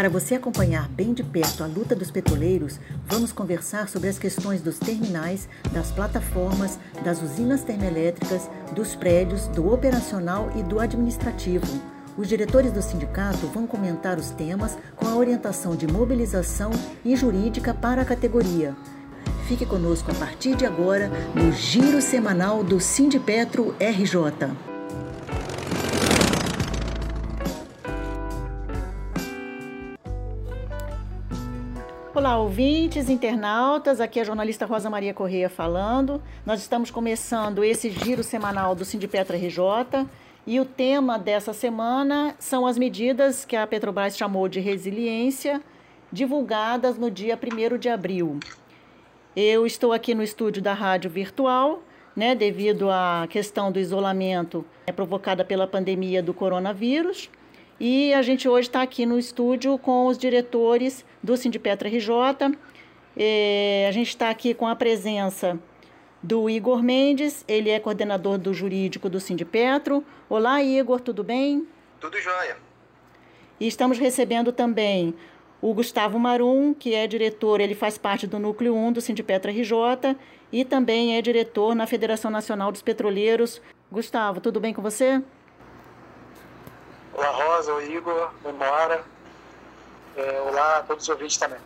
Para 0.00 0.08
você 0.08 0.36
acompanhar 0.36 0.88
bem 0.88 1.12
de 1.12 1.22
perto 1.22 1.62
a 1.62 1.66
luta 1.66 1.94
dos 1.94 2.10
petroleiros, 2.10 2.80
vamos 3.06 3.32
conversar 3.32 3.86
sobre 3.86 4.08
as 4.08 4.18
questões 4.18 4.62
dos 4.62 4.78
terminais, 4.78 5.46
das 5.72 5.90
plataformas, 5.90 6.78
das 7.04 7.20
usinas 7.20 7.62
termoelétricas, 7.62 8.48
dos 8.74 8.96
prédios, 8.96 9.46
do 9.48 9.70
operacional 9.70 10.50
e 10.56 10.62
do 10.62 10.80
administrativo. 10.80 11.66
Os 12.16 12.26
diretores 12.26 12.72
do 12.72 12.80
sindicato 12.80 13.46
vão 13.48 13.66
comentar 13.66 14.18
os 14.18 14.30
temas 14.30 14.78
com 14.96 15.06
a 15.06 15.16
orientação 15.16 15.76
de 15.76 15.86
mobilização 15.86 16.70
e 17.04 17.14
jurídica 17.14 17.74
para 17.74 18.00
a 18.00 18.06
categoria. 18.06 18.74
Fique 19.46 19.66
conosco 19.66 20.10
a 20.10 20.14
partir 20.14 20.56
de 20.56 20.64
agora 20.64 21.10
no 21.34 21.52
Giro 21.52 22.00
Semanal 22.00 22.64
do 22.64 22.80
Sindipetro 22.80 23.76
RJ. 23.78 24.69
Olá, 32.20 32.36
ouvintes, 32.36 33.08
internautas. 33.08 33.98
Aqui 33.98 34.18
é 34.18 34.22
a 34.22 34.26
jornalista 34.26 34.66
Rosa 34.66 34.90
Maria 34.90 35.14
Correia 35.14 35.48
falando. 35.48 36.22
Nós 36.44 36.60
estamos 36.60 36.90
começando 36.90 37.64
esse 37.64 37.88
giro 37.88 38.22
semanal 38.22 38.74
do 38.74 38.84
Sindipetra 38.84 39.38
RJ 39.38 40.06
e 40.46 40.60
o 40.60 40.66
tema 40.66 41.18
dessa 41.18 41.54
semana 41.54 42.36
são 42.38 42.66
as 42.66 42.76
medidas 42.76 43.46
que 43.46 43.56
a 43.56 43.66
Petrobras 43.66 44.18
chamou 44.18 44.48
de 44.48 44.60
resiliência, 44.60 45.62
divulgadas 46.12 46.98
no 46.98 47.10
dia 47.10 47.38
1 47.42 47.78
de 47.78 47.88
abril. 47.88 48.38
Eu 49.34 49.64
estou 49.64 49.90
aqui 49.90 50.14
no 50.14 50.22
estúdio 50.22 50.60
da 50.60 50.74
Rádio 50.74 51.08
Virtual, 51.08 51.82
né, 52.14 52.34
devido 52.34 52.90
à 52.90 53.26
questão 53.30 53.72
do 53.72 53.78
isolamento 53.78 54.62
é, 54.86 54.92
provocada 54.92 55.42
pela 55.42 55.66
pandemia 55.66 56.22
do 56.22 56.34
coronavírus. 56.34 57.30
E 57.80 58.12
a 58.12 58.20
gente 58.20 58.46
hoje 58.46 58.68
está 58.68 58.82
aqui 58.82 59.06
no 59.06 59.18
estúdio 59.18 59.78
com 59.78 60.06
os 60.06 60.18
diretores 60.18 61.02
do 61.22 61.34
Sindipetra 61.34 61.88
RJ. 61.88 62.54
É, 63.16 63.86
a 63.88 63.90
gente 63.90 64.08
está 64.08 64.28
aqui 64.28 64.52
com 64.52 64.68
a 64.68 64.76
presença 64.76 65.58
do 66.22 66.50
Igor 66.50 66.82
Mendes, 66.82 67.42
ele 67.48 67.70
é 67.70 67.80
coordenador 67.80 68.36
do 68.36 68.52
jurídico 68.52 69.08
do 69.08 69.18
Sindipetro. 69.18 70.04
Olá, 70.28 70.62
Igor, 70.62 71.00
tudo 71.00 71.24
bem? 71.24 71.66
Tudo 71.98 72.20
jóia. 72.20 72.58
E 73.58 73.66
estamos 73.66 73.98
recebendo 73.98 74.52
também 74.52 75.14
o 75.62 75.72
Gustavo 75.72 76.18
Marum, 76.18 76.74
que 76.74 76.94
é 76.94 77.06
diretor, 77.06 77.62
ele 77.62 77.74
faz 77.74 77.96
parte 77.96 78.26
do 78.26 78.38
Núcleo 78.38 78.74
1 78.74 78.92
do 78.92 79.00
Sindipetra 79.00 79.50
RJ 79.50 80.16
e 80.52 80.66
também 80.66 81.16
é 81.16 81.22
diretor 81.22 81.74
na 81.74 81.86
Federação 81.86 82.30
Nacional 82.30 82.70
dos 82.70 82.82
Petroleiros. 82.82 83.62
Gustavo, 83.90 84.38
tudo 84.38 84.60
bem 84.60 84.74
com 84.74 84.82
você? 84.82 85.22
Olá, 87.20 87.32
Rosa, 87.32 87.74
o 87.74 87.82
Igor, 87.82 88.30
o 88.42 88.50
Mora. 88.50 89.04
É, 90.16 90.40
olá 90.40 90.78
a 90.78 90.82
todos 90.82 91.02
os 91.02 91.08
ouvintes 91.10 91.36
também. 91.36 91.58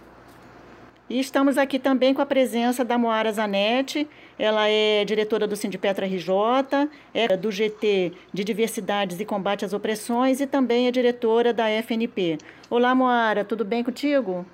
E 1.09 1.21
estamos 1.21 1.57
aqui 1.57 1.79
também 1.79 2.13
com 2.13 2.21
a 2.21 2.27
presença 2.27 2.85
da 2.85 2.99
Moara 2.99 3.31
Zanetti. 3.31 4.11
Ela 4.37 4.69
é 4.69 5.05
diretora 5.05 5.47
do 5.47 5.55
Sindipetra 5.55 6.07
RJ, 6.07 6.91
é 7.15 7.37
do 7.37 7.53
GT 7.53 8.15
de 8.33 8.43
Diversidades 8.43 9.21
e 9.21 9.25
Combate 9.25 9.65
às 9.65 9.73
Opressões 9.73 10.41
e 10.41 10.47
também 10.49 10.89
é 10.89 10.91
diretora 10.91 11.53
da 11.53 11.69
FNP. 11.69 12.39
Olá, 12.69 12.93
Moara, 12.93 13.45
tudo 13.45 13.65
bem 13.65 13.85
contigo? 13.85 14.45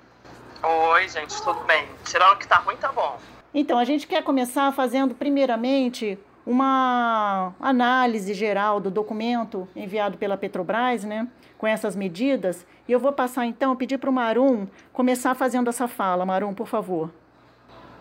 Oi, 0.61 1.09
gente, 1.09 1.35
tudo 1.41 1.61
bem. 1.61 1.83
Tirando 2.05 2.37
que 2.37 2.47
tá 2.47 2.57
ruim, 2.57 2.77
tá 2.77 2.91
bom. 2.91 3.17
Então, 3.55 3.79
a 3.79 3.85
gente 3.85 4.05
quer 4.05 4.21
começar 4.23 4.71
fazendo, 4.71 5.15
primeiramente, 5.15 6.19
uma 6.45 7.53
análise 7.59 8.33
geral 8.33 8.79
do 8.79 8.89
documento 8.89 9.67
enviado 9.75 10.17
pela 10.17 10.37
Petrobras, 10.37 11.03
né, 11.03 11.27
com 11.57 11.67
essas 11.67 11.95
medidas. 11.95 12.65
E 12.87 12.91
eu 12.91 12.99
vou 12.99 13.13
passar 13.13 13.45
então, 13.45 13.75
pedir 13.75 13.97
para 13.97 14.09
o 14.09 14.13
Marum 14.13 14.67
começar 14.91 15.35
fazendo 15.35 15.69
essa 15.69 15.87
fala. 15.87 16.25
Marum, 16.25 16.53
por 16.53 16.67
favor. 16.67 17.11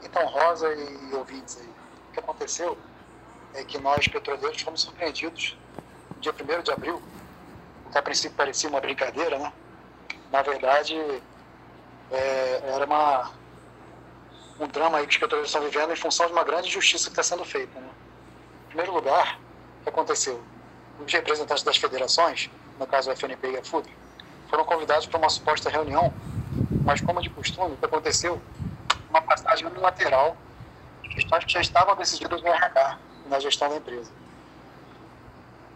Então, 0.02 0.24
Rosa 0.27 0.72
e 0.72 1.14
ouvintes 1.14 1.58
aí, 1.58 1.68
o 2.08 2.12
que 2.12 2.20
aconteceu 2.20 2.77
é 3.55 3.64
que 3.64 3.78
nós, 3.78 4.08
petroleiros, 4.08 4.62
fomos 4.62 4.83
surpreendidos 4.83 5.58
no 6.14 6.20
dia 6.20 6.33
1 6.33 6.62
de 6.62 6.70
abril, 6.70 7.02
que 7.92 7.98
a 7.98 8.02
princípio 8.02 8.36
parecia 8.36 8.68
uma 8.70 8.80
brincadeira, 8.80 9.39
né? 9.39 9.52
Na 10.33 10.42
verdade, 10.42 10.96
é, 12.11 12.62
era 12.74 12.86
uma, 12.86 13.30
um 14.58 14.67
drama 14.68 14.98
aí 14.98 15.07
que 15.07 15.12
os 15.12 15.18
petroleiros 15.18 15.51
estão 15.51 15.62
vivendo 15.62 15.92
em 15.92 15.96
função 15.96 16.27
de 16.27 16.33
uma 16.33 16.45
grande 16.45 16.70
justiça 16.70 17.07
que 17.07 17.20
está 17.20 17.22
sendo 17.22 17.45
feita, 17.45 17.78
né? 17.78 17.89
Primeiro 18.70 18.95
lugar, 18.95 19.41
o 19.81 19.83
que 19.83 19.89
aconteceu? 19.89 20.41
Os 20.98 21.13
representantes 21.13 21.64
das 21.64 21.77
federações, 21.77 22.48
no 22.79 22.86
caso 22.86 23.11
a 23.11 23.17
FNP 23.17 23.51
e 23.51 23.57
a 23.58 23.64
FUB, 23.64 23.86
foram 24.48 24.64
convidados 24.64 25.07
para 25.07 25.19
uma 25.19 25.29
suposta 25.29 25.69
reunião, 25.69 26.13
mas 26.85 27.01
como 27.01 27.20
de 27.20 27.29
costume, 27.31 27.75
o 27.75 27.77
que 27.77 27.85
aconteceu? 27.85 28.41
Uma 29.08 29.20
passagem 29.23 29.67
unilateral 29.67 30.36
de 31.03 31.08
questões 31.08 31.45
que 31.45 31.53
já 31.53 31.61
estavam 31.61 31.97
decididas 31.97 32.41
no 32.42 32.48
RH, 32.48 32.98
na 33.27 33.41
gestão 33.41 33.69
da 33.69 33.77
empresa. 33.77 34.13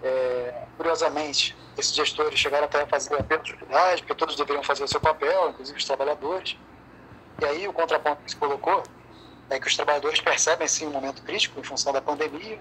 É, 0.01 0.69
curiosamente, 0.77 1.57
esses 1.77 1.95
gestores 1.95 2.39
chegaram 2.39 2.67
até 2.67 2.83
a 2.83 2.87
fazer 2.87 3.19
apelo 3.19 3.43
de 3.43 3.55
unidade, 3.55 4.03
porque 4.03 4.15
todos 4.15 4.37
deveriam 4.37 4.63
fazer 4.63 4.85
o 4.85 4.89
seu 4.89 5.01
papel, 5.01 5.51
inclusive 5.51 5.79
os 5.79 5.85
trabalhadores. 5.85 6.57
E 7.41 7.45
aí 7.45 7.67
o 7.67 7.73
contraponto 7.73 8.23
que 8.23 8.31
se 8.31 8.37
colocou 8.37 8.94
é 9.51 9.59
que 9.59 9.67
os 9.67 9.77
trabalhadores 9.77 10.21
percebem 10.21 10.67
sim 10.67 10.87
um 10.87 10.91
momento 10.91 11.23
crítico 11.23 11.59
em 11.61 11.63
função 11.63 11.93
da 11.93 12.01
pandemia, 12.01 12.61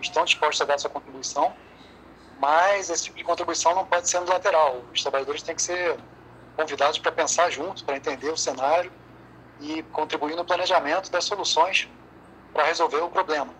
estão 0.00 0.24
dispostos 0.24 0.60
a 0.60 0.64
dar 0.64 0.78
sua 0.78 0.90
contribuição, 0.90 1.54
mas 2.38 2.90
esse 2.90 3.04
tipo 3.04 3.16
de 3.16 3.24
contribuição 3.24 3.74
não 3.74 3.86
pode 3.86 4.08
ser 4.08 4.18
unilateral. 4.18 4.82
Os 4.92 5.02
trabalhadores 5.02 5.42
têm 5.42 5.54
que 5.54 5.62
ser 5.62 5.96
convidados 6.56 6.98
para 6.98 7.12
pensar 7.12 7.50
juntos, 7.50 7.82
para 7.82 7.96
entender 7.96 8.30
o 8.30 8.36
cenário 8.36 8.92
e 9.60 9.82
contribuir 9.84 10.36
no 10.36 10.44
planejamento 10.44 11.10
das 11.10 11.24
soluções 11.24 11.88
para 12.52 12.64
resolver 12.64 12.98
o 12.98 13.08
problema. 13.08 13.52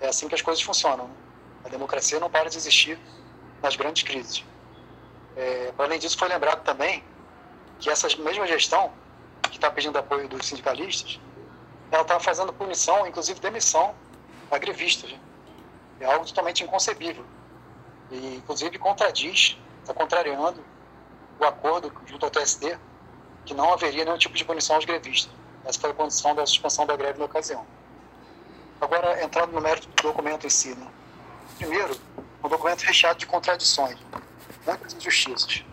É 0.00 0.08
assim 0.08 0.28
que 0.28 0.34
as 0.34 0.42
coisas 0.42 0.62
funcionam. 0.62 1.06
Né? 1.08 1.14
A 1.64 1.68
democracia 1.68 2.20
não 2.20 2.30
para 2.30 2.48
de 2.48 2.56
existir 2.56 2.98
nas 3.62 3.76
grandes 3.76 4.02
crises. 4.02 4.44
É, 5.36 5.72
além 5.76 5.98
disso, 5.98 6.16
foi 6.16 6.28
lembrado 6.28 6.62
também 6.62 7.04
que 7.78 7.90
essa 7.90 8.08
mesma 8.18 8.46
gestão, 8.46 8.92
que 9.42 9.56
está 9.56 9.70
pedindo 9.70 9.98
apoio 9.98 10.28
dos 10.28 10.46
sindicalistas, 10.46 11.20
ela 11.90 12.02
está 12.02 12.18
fazendo 12.18 12.52
punição, 12.52 13.06
inclusive 13.06 13.38
demissão, 13.40 13.94
a 14.50 14.58
grevistas. 14.58 15.14
É 16.00 16.06
algo 16.06 16.26
totalmente 16.26 16.62
inconcebível. 16.62 17.24
E, 18.10 18.36
inclusive, 18.36 18.78
contradiz, 18.78 19.58
está 19.80 19.94
contrariando 19.94 20.64
o 21.38 21.44
acordo 21.44 21.92
junto 22.06 22.24
ao 22.24 22.30
TSD, 22.30 22.78
que 23.44 23.54
não 23.54 23.72
haveria 23.72 24.04
nenhum 24.04 24.18
tipo 24.18 24.34
de 24.34 24.44
punição 24.44 24.76
aos 24.76 24.84
grevistas. 24.84 25.32
Essa 25.64 25.80
foi 25.80 25.90
a 25.90 25.94
condição 25.94 26.34
da 26.34 26.44
suspensão 26.46 26.86
da 26.86 26.96
greve 26.96 27.18
na 27.18 27.24
ocasião. 27.24 27.66
Agora, 28.80 29.22
entrando 29.22 29.52
no 29.52 29.60
mérito 29.60 29.88
do 29.88 30.02
documento 30.02 30.46
em 30.46 30.50
si. 30.50 30.74
Né? 30.74 30.86
Primeiro, 31.58 31.98
um 32.44 32.48
documento 32.48 32.82
recheado 32.82 33.18
de 33.18 33.26
contradições, 33.26 33.98
muitas 34.66 34.92
injustiças. 34.94 35.64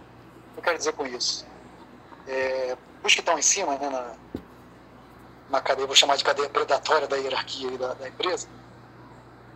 O 0.51 0.53
que 0.53 0.59
eu 0.59 0.63
quero 0.63 0.77
dizer 0.77 0.93
com 0.93 1.05
isso? 1.05 1.45
É, 2.27 2.77
os 3.03 3.13
que 3.13 3.19
estão 3.19 3.37
em 3.37 3.41
cima, 3.41 3.77
né, 3.77 3.89
na, 3.89 4.15
na 5.53 5.61
cadeia, 5.61 5.85
vou 5.85 5.95
chamar 5.95 6.17
de 6.17 6.23
cadeia 6.23 6.49
predatória 6.49 7.07
da 7.07 7.15
hierarquia 7.15 7.77
da, 7.77 7.93
da 7.93 8.09
empresa, 8.09 8.49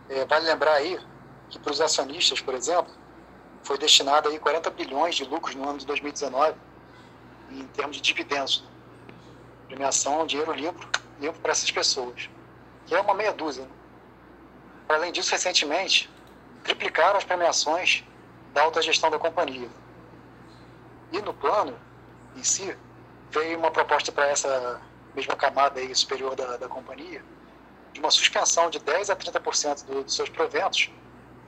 é, 0.08 0.24
vale 0.24 0.46
lembrar 0.46 0.74
aí 0.74 0.96
que 1.50 1.58
para 1.58 1.72
os 1.72 1.80
acionistas, 1.80 2.40
por 2.40 2.54
exemplo, 2.54 2.94
foi 3.64 3.76
destinado 3.76 4.28
aí 4.28 4.38
40 4.38 4.70
bilhões 4.70 5.16
de 5.16 5.24
lucros 5.24 5.56
no 5.56 5.68
ano 5.68 5.78
de 5.78 5.86
2019 5.86 6.54
em 7.50 7.66
termos 7.68 7.96
de 7.96 8.02
dividendos. 8.02 8.64
Premiação, 9.66 10.24
dinheiro 10.24 10.52
limpo, 10.52 10.86
limpo 11.18 11.40
para 11.40 11.50
essas 11.50 11.70
pessoas, 11.70 12.30
que 12.86 12.94
é 12.94 13.00
uma 13.00 13.14
meia 13.14 13.32
dúzia. 13.32 13.64
Né? 13.64 13.70
Além 14.88 15.10
disso, 15.10 15.32
recentemente, 15.32 16.08
triplicaram 16.62 17.18
as 17.18 17.24
premiações 17.24 18.04
da 18.54 18.62
alta 18.62 18.80
gestão 18.80 19.10
da 19.10 19.18
companhia. 19.18 19.68
E 21.10 21.20
no 21.20 21.34
plano 21.34 21.76
em 22.36 22.44
si, 22.44 22.76
veio 23.32 23.58
uma 23.58 23.70
proposta 23.72 24.12
para 24.12 24.28
essa 24.28 24.80
mesma 25.14 25.34
camada 25.36 25.80
aí 25.80 25.94
superior 25.94 26.34
da, 26.34 26.56
da 26.56 26.68
companhia, 26.68 27.22
de 27.92 28.00
uma 28.00 28.10
suspensão 28.10 28.70
de 28.70 28.78
10% 28.80 29.10
a 29.10 29.16
30% 29.16 29.86
do, 29.86 30.04
dos 30.04 30.14
seus 30.14 30.28
proventos, 30.28 30.90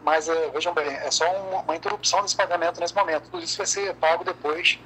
mas 0.03 0.29
é, 0.29 0.49
vejam 0.51 0.73
bem, 0.73 0.87
é 0.87 1.11
só 1.11 1.31
uma, 1.31 1.61
uma, 1.61 1.77
interrupção 1.77 2.23
desse 2.23 2.37
pagamento 2.37 2.81
nesse 2.81 2.95
momento. 2.95 3.31
Tudo 3.31 3.45
isso 3.45 3.59
vai 3.59 3.67
ser 3.67 3.95
pago 3.97 4.25
depois, 4.25 4.79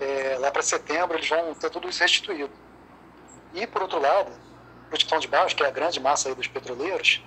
é, 0.00 0.36
lá 0.38 0.50
para 0.50 0.62
setembro, 0.62 1.16
eles 1.16 1.28
vão 1.28 1.54
ter 1.54 1.70
tudo 1.70 1.88
isso 1.88 2.00
restituído. 2.00 2.52
E, 3.52 3.66
por 3.66 3.82
outro 3.82 4.00
lado, 4.00 4.32
o 4.92 4.96
Titão 4.96 5.18
de 5.18 5.28
Baixo, 5.28 5.56
que 5.56 5.62
é 5.62 5.66
a 5.66 5.70
grande 5.70 6.00
massa 6.00 6.28
aí 6.28 6.34
dos 6.34 6.46
petroleiros, 6.46 7.22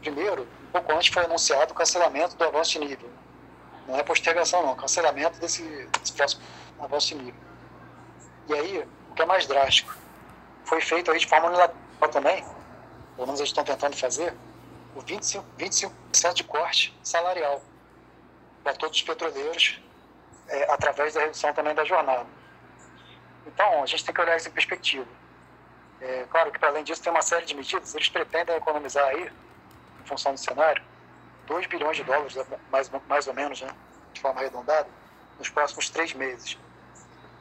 primeiro, 0.00 0.48
um 0.68 0.72
pouco 0.72 0.92
antes 0.92 1.12
foi 1.12 1.24
anunciado 1.24 1.72
o 1.72 1.74
cancelamento 1.74 2.36
do 2.36 2.44
avanço 2.44 2.72
de 2.72 2.80
nível. 2.80 3.10
Não 3.86 3.96
é 3.96 4.02
postergação, 4.02 4.64
não, 4.64 4.74
cancelamento 4.74 5.38
desse, 5.38 5.62
desse 5.98 6.12
próximo 6.12 6.42
avanço 6.80 7.08
de 7.08 7.16
nível. 7.16 7.40
E 8.48 8.54
aí, 8.54 8.88
o 9.10 9.14
que 9.14 9.22
é 9.22 9.26
mais 9.26 9.46
drástico, 9.46 9.94
foi 10.64 10.80
feito 10.80 11.10
aí 11.10 11.18
de 11.18 11.26
forma 11.26 11.48
unilateral 11.48 12.10
também, 12.10 12.44
pelo 13.16 13.26
menos 13.26 13.40
eles 13.40 13.50
estão 13.50 13.64
tentando 13.64 13.96
fazer, 13.96 14.34
o 14.94 15.00
25%, 15.00 15.42
25 15.56 16.34
de 16.34 16.44
corte 16.44 16.98
salarial 17.02 17.62
para 18.62 18.74
todos 18.74 18.96
os 18.96 19.02
petroleiros, 19.02 19.80
é, 20.48 20.70
através 20.72 21.14
da 21.14 21.20
redução 21.20 21.52
também 21.52 21.74
da 21.74 21.84
jornada. 21.84 22.26
Então, 23.46 23.82
a 23.82 23.86
gente 23.86 24.04
tem 24.04 24.14
que 24.14 24.20
olhar 24.20 24.36
isso 24.36 24.48
em 24.48 24.52
perspectiva. 24.52 25.06
É, 26.00 26.24
claro 26.30 26.50
que, 26.50 26.58
para 26.58 26.68
além 26.68 26.84
disso, 26.84 27.02
tem 27.02 27.12
uma 27.12 27.22
série 27.22 27.46
de 27.46 27.54
medidas. 27.54 27.94
Eles 27.94 28.08
pretendem 28.08 28.54
economizar 28.56 29.04
aí, 29.06 29.30
em 30.02 30.06
função 30.06 30.34
do 30.34 30.38
cenário, 30.38 30.82
2 31.46 31.66
bilhões 31.66 31.96
de 31.96 32.04
dólares, 32.04 32.36
mais, 32.70 32.90
mais 33.08 33.26
ou 33.26 33.34
menos, 33.34 33.60
né, 33.60 33.74
de 34.12 34.20
forma 34.20 34.40
arredondada, 34.40 34.88
nos 35.38 35.48
próximos 35.48 35.88
três 35.90 36.12
meses. 36.12 36.58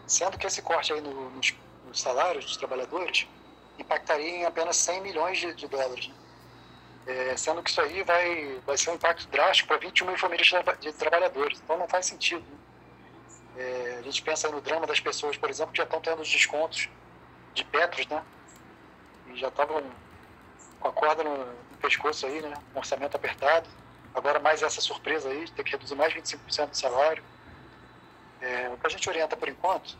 Sendo 0.08 0.38
que 0.38 0.48
esse 0.48 0.62
corte 0.62 0.94
aí 0.94 1.02
no, 1.02 1.30
nos, 1.32 1.56
nos, 1.92 2.02
salários 2.02 2.46
dos 2.46 2.58
trabalhadores 2.58 3.28
impactaria 3.78 4.38
em 4.38 4.46
apenas 4.46 4.78
100 4.78 5.02
milhões 5.02 5.38
de, 5.38 5.54
de 5.54 5.68
dólares. 5.68 6.08
Né? 6.08 6.16
É, 7.08 7.38
sendo 7.38 7.62
que 7.62 7.70
isso 7.70 7.82
aí 7.82 8.04
vai, 8.04 8.60
vai 8.66 8.78
ser 8.78 8.92
um 8.92 8.96
impacto 8.96 9.28
drástico 9.28 9.68
para 9.68 9.78
21 9.78 10.08
mil 10.08 10.18
famílias 10.18 10.48
de, 10.80 10.94
trabalhadores. 10.94 11.60
Então 11.64 11.78
não 11.78 11.88
faz 11.88 12.06
sentido. 12.06 12.42
Né? 12.42 12.58
É, 13.58 13.98
a 14.00 14.02
gente 14.04 14.22
pensa 14.22 14.50
no 14.50 14.62
drama 14.62 14.88
das 14.88 15.00
pessoas, 15.00 15.36
por 15.36 15.50
exemplo, 15.50 15.72
que 15.72 15.78
já 15.78 15.84
estão 15.84 16.00
tendo 16.00 16.22
os 16.22 16.30
descontos 16.30 16.90
de 17.54 17.66
Petros, 17.66 18.08
né? 18.08 18.24
E 19.28 19.38
já 19.38 19.50
estavam 19.50 19.84
com 20.80 20.88
a 20.88 20.92
corda 20.92 21.24
no, 21.24 21.38
no 21.38 21.78
pescoço 21.82 22.26
aí, 22.26 22.42
né? 22.42 22.54
Um 22.74 22.80
orçamento 22.80 23.16
apertado. 23.16 23.68
Agora 24.14 24.40
mais 24.40 24.62
essa 24.62 24.80
surpresa 24.80 25.30
aí, 25.30 25.50
ter 25.52 25.64
que 25.64 25.72
reduzir 25.72 25.96
mais 25.96 26.14
25% 26.14 26.70
do 26.70 26.78
salário. 26.78 27.24
É, 28.40 28.70
o 28.70 28.78
que 28.78 28.88
a 28.88 28.90
gente 28.90 29.10
orienta 29.10 29.36
por 29.36 29.50
enquanto 29.50 29.98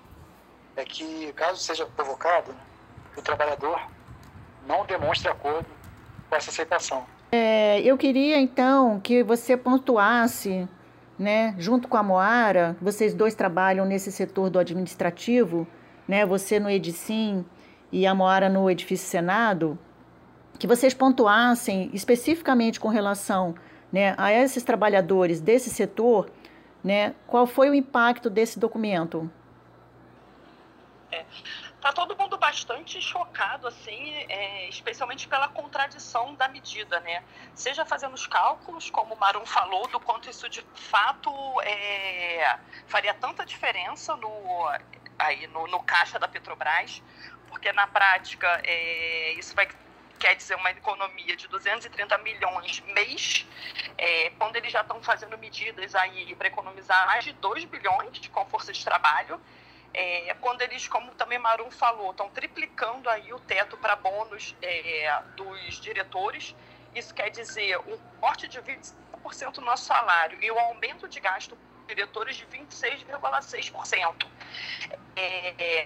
é 0.76 0.84
que, 0.84 1.32
caso 1.34 1.62
seja 1.62 1.86
provocado, 1.86 2.54
o 3.16 3.22
trabalhador 3.22 3.80
não 4.68 4.86
demonstre 4.86 5.30
acordo 5.30 5.68
com 6.30 6.36
essa 6.36 6.50
aceitação. 6.50 7.06
É, 7.32 7.80
eu 7.82 7.98
queria 7.98 8.38
então 8.40 9.00
que 9.00 9.24
você 9.24 9.56
pontuasse, 9.56 10.68
né, 11.18 11.56
junto 11.58 11.88
com 11.88 11.98
a 11.98 12.04
Moara, 12.04 12.76
vocês 12.82 13.14
dois 13.14 13.36
trabalham 13.36 13.86
nesse 13.86 14.12
setor 14.12 14.50
do 14.50 14.60
administrativo, 14.60 15.68
né, 16.08 16.26
você 16.26 16.60
no 16.60 16.70
Edicim 16.70 17.46
e 17.92 18.06
a 18.06 18.14
Moara 18.14 18.50
no 18.50 18.70
Edifício 18.70 19.08
Senado, 19.08 19.78
que 20.60 20.68
vocês 20.68 20.94
pontuassem 20.94 21.90
especificamente 21.94 22.80
com 22.80 22.88
relação 22.88 23.56
né, 23.92 24.14
a 24.18 24.32
esses 24.32 24.64
trabalhadores 24.64 25.42
desse 25.42 25.70
setor, 25.70 26.30
né, 26.84 27.14
qual 27.28 27.46
foi 27.46 27.70
o 27.70 27.74
impacto 27.74 28.30
desse 28.30 28.60
documento? 28.60 29.30
É, 31.12 31.26
tá 31.82 31.92
todo 31.92 32.16
mundo 32.16 32.38
bastante 32.38 33.02
chocado, 33.02 33.68
assim, 33.68 34.14
é, 34.30 34.70
especialmente 34.70 35.28
pela 35.28 35.50
contradição 35.50 36.34
da 36.36 36.48
medida, 36.48 37.00
né? 37.02 37.24
Seja 37.54 37.86
fazendo 37.86 38.14
os 38.14 38.26
cálculos, 38.26 38.90
como 38.90 39.14
o 39.14 39.20
Marum 39.20 39.46
falou, 39.46 39.88
do 39.88 40.00
quanto 40.00 40.30
isso 40.30 40.48
de 40.48 40.66
fato 40.74 41.30
é, 41.62 42.58
faria 42.88 43.14
tanta 43.14 43.46
diferença 43.46 44.16
no, 44.16 44.72
aí, 45.20 45.48
no, 45.48 45.68
no 45.68 45.84
caixa 45.84 46.18
da 46.18 46.28
Petrobras, 46.28 47.04
porque 47.50 47.74
na 47.74 47.88
prática 47.88 48.62
é, 48.64 49.34
isso 49.34 49.54
vai 49.54 49.68
quer 50.22 50.36
dizer 50.36 50.56
uma 50.56 50.70
economia 50.70 51.36
de 51.36 51.48
230 51.48 52.16
milhões 52.20 52.80
mês, 52.94 53.44
é, 53.98 54.30
quando 54.38 54.56
eles 54.56 54.72
já 54.72 54.82
estão 54.82 55.02
fazendo 55.02 55.36
medidas 55.36 55.96
aí 55.96 56.36
para 56.36 56.48
economizar 56.48 57.08
mais 57.08 57.24
de 57.24 57.34
2 57.34 57.66
bilhões 57.66 58.28
com 58.28 58.46
força 58.46 58.72
de 58.72 58.86
trabalho, 58.86 59.42
é, 59.94 60.34
quando 60.36 60.62
eles, 60.62 60.88
como 60.88 61.12
também 61.16 61.40
Marum 61.40 61.70
falou, 61.72 62.12
estão 62.12 62.30
triplicando 62.30 63.10
aí 63.10 63.34
o 63.34 63.40
teto 63.40 63.78
para 63.78 63.96
bônus 63.96 64.56
é, 64.62 65.22
dos 65.36 65.80
diretores, 65.82 66.56
isso 66.96 67.14
quer 67.14 67.30
dizer 67.30 67.78
um 67.80 67.98
corte 68.20 68.48
de 68.48 68.60
25% 68.62 69.58
no 69.58 69.66
nosso 69.66 69.86
salário 69.86 70.38
e 70.42 70.50
o 70.52 70.56
um 70.56 70.60
aumento 70.60 71.08
de 71.08 71.20
gasto 71.20 71.58
diretores 71.88 72.36
de 72.36 72.46
26,6%. 72.48 74.28
É, 75.16 75.86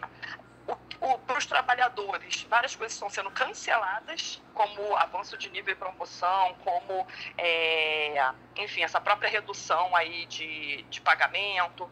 para 1.28 1.38
os 1.38 1.46
trabalhadores, 1.46 2.44
várias 2.44 2.76
coisas 2.76 2.94
estão 2.94 3.10
sendo 3.10 3.30
canceladas, 3.32 4.42
como 4.54 4.96
avanço 4.96 5.38
de 5.38 5.50
nível 5.50 5.74
e 5.74 5.76
promoção, 5.76 6.56
como, 6.64 7.06
é, 7.38 8.32
enfim, 8.58 8.82
essa 8.84 9.00
própria 9.00 9.30
redução 9.30 9.96
aí 9.96 10.26
de, 10.26 10.84
de 10.84 11.02
pagamento. 11.02 11.90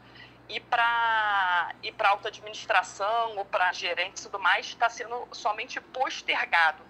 E 0.50 0.60
para 0.60 1.74
e 1.82 1.92
para 1.92 2.10
alta 2.10 2.28
administração 2.28 3.38
ou 3.38 3.46
para 3.46 3.72
gerentes 3.72 4.24
e 4.24 4.30
tudo 4.30 4.42
mais, 4.42 4.68
está 4.68 4.90
sendo 4.90 5.28
somente 5.32 5.80
postergado. 5.80 6.84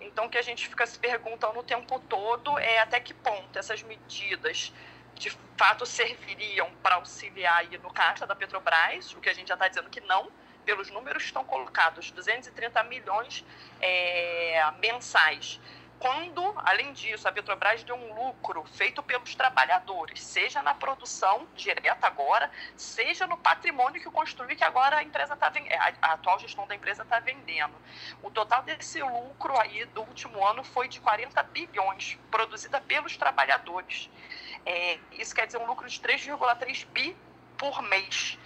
Então, 0.00 0.26
o 0.26 0.30
que 0.30 0.38
a 0.38 0.42
gente 0.42 0.66
fica 0.66 0.86
se 0.86 0.98
perguntando 0.98 1.58
o 1.58 1.62
tempo 1.62 1.98
todo 2.00 2.58
é 2.58 2.78
até 2.78 2.98
que 3.00 3.12
ponto 3.12 3.58
essas 3.58 3.82
medidas 3.82 4.72
de 5.14 5.30
fato 5.56 5.84
serviriam 5.84 6.70
para 6.82 6.94
auxiliar 6.94 7.58
aí 7.58 7.76
no 7.78 7.92
caixa 7.92 8.26
da 8.26 8.34
Petrobras, 8.34 9.12
o 9.12 9.20
que 9.20 9.28
a 9.28 9.34
gente 9.34 9.48
já 9.48 9.54
está 9.54 9.68
dizendo 9.68 9.90
que 9.90 10.00
não, 10.00 10.30
pelos 10.64 10.90
números 10.90 11.22
que 11.22 11.28
estão 11.28 11.44
colocados, 11.44 12.10
230 12.10 12.82
milhões 12.84 13.44
é, 13.80 14.64
mensais. 14.80 15.60
Quando, 16.00 16.54
além 16.64 16.94
disso, 16.94 17.28
a 17.28 17.32
Petrobras 17.32 17.84
deu 17.84 17.94
um 17.94 18.14
lucro 18.14 18.64
feito 18.64 19.02
pelos 19.02 19.34
trabalhadores, 19.34 20.22
seja 20.22 20.62
na 20.62 20.72
produção 20.72 21.46
direta 21.54 22.06
agora, 22.06 22.50
seja 22.74 23.26
no 23.26 23.36
patrimônio 23.36 24.00
que 24.00 24.10
construiu, 24.10 24.56
que 24.56 24.64
agora 24.64 24.96
a 24.96 25.02
empresa 25.02 25.34
está 25.34 25.52
a 26.00 26.12
atual 26.14 26.38
gestão 26.38 26.66
da 26.66 26.74
empresa 26.74 27.02
está 27.02 27.20
vendendo. 27.20 27.74
O 28.22 28.30
total 28.30 28.62
desse 28.62 29.02
lucro 29.02 29.54
aí 29.60 29.84
do 29.84 30.00
último 30.00 30.42
ano 30.42 30.64
foi 30.64 30.88
de 30.88 30.98
40 31.00 31.42
bilhões, 31.42 32.18
produzida 32.30 32.80
pelos 32.80 33.18
trabalhadores. 33.18 34.08
É, 34.64 34.98
isso 35.12 35.34
quer 35.34 35.44
dizer 35.44 35.58
um 35.58 35.66
lucro 35.66 35.86
de 35.86 36.00
3,3 36.00 36.86
bi 36.86 37.14
por 37.58 37.82
mês. 37.82 38.38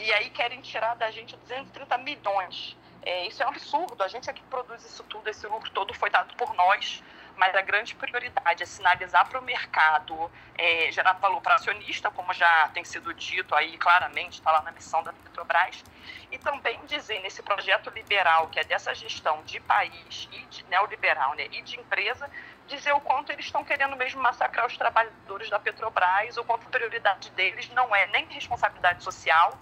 E 0.00 0.12
aí 0.12 0.28
querem 0.30 0.60
tirar 0.60 0.96
da 0.96 1.08
gente 1.12 1.36
230 1.36 1.98
milhões. 1.98 2.76
É, 3.06 3.24
isso 3.28 3.40
é 3.40 3.46
um 3.46 3.50
absurdo. 3.50 4.02
A 4.02 4.08
gente 4.08 4.28
é 4.28 4.32
que 4.32 4.42
produz 4.42 4.84
isso 4.84 5.04
tudo, 5.04 5.30
esse 5.30 5.46
lucro 5.46 5.70
todo 5.70 5.94
foi 5.94 6.10
dado 6.10 6.34
por 6.34 6.52
nós. 6.54 7.02
Mas 7.36 7.54
a 7.54 7.60
grande 7.60 7.94
prioridade 7.94 8.62
é 8.62 8.66
sinalizar 8.66 9.28
para 9.28 9.38
o 9.38 9.42
mercado, 9.42 10.30
é, 10.56 10.90
gerar 10.90 11.12
valor 11.12 11.40
para 11.40 11.54
acionista, 11.54 12.10
como 12.10 12.32
já 12.32 12.68
tem 12.70 12.82
sido 12.82 13.12
dito 13.14 13.54
aí 13.54 13.76
claramente, 13.76 14.38
está 14.38 14.50
lá 14.50 14.62
na 14.62 14.72
missão 14.72 15.02
da 15.02 15.12
Petrobras, 15.12 15.84
e 16.32 16.38
também 16.38 16.80
dizer 16.86 17.20
nesse 17.20 17.42
projeto 17.42 17.90
liberal, 17.90 18.48
que 18.48 18.58
é 18.58 18.64
dessa 18.64 18.94
gestão 18.94 19.42
de 19.42 19.60
país 19.60 20.28
e 20.32 20.46
de 20.46 20.64
neoliberal 20.64 21.34
né, 21.34 21.46
e 21.52 21.60
de 21.60 21.78
empresa, 21.78 22.28
dizer 22.66 22.92
o 22.92 23.00
quanto 23.00 23.30
eles 23.30 23.44
estão 23.44 23.62
querendo 23.62 23.94
mesmo 23.96 24.22
massacrar 24.22 24.66
os 24.66 24.76
trabalhadores 24.78 25.50
da 25.50 25.58
Petrobras, 25.58 26.38
o 26.38 26.44
quanto 26.44 26.66
a 26.66 26.70
prioridade 26.70 27.30
deles 27.32 27.68
não 27.74 27.94
é 27.94 28.06
nem 28.06 28.24
responsabilidade 28.28 29.04
social, 29.04 29.58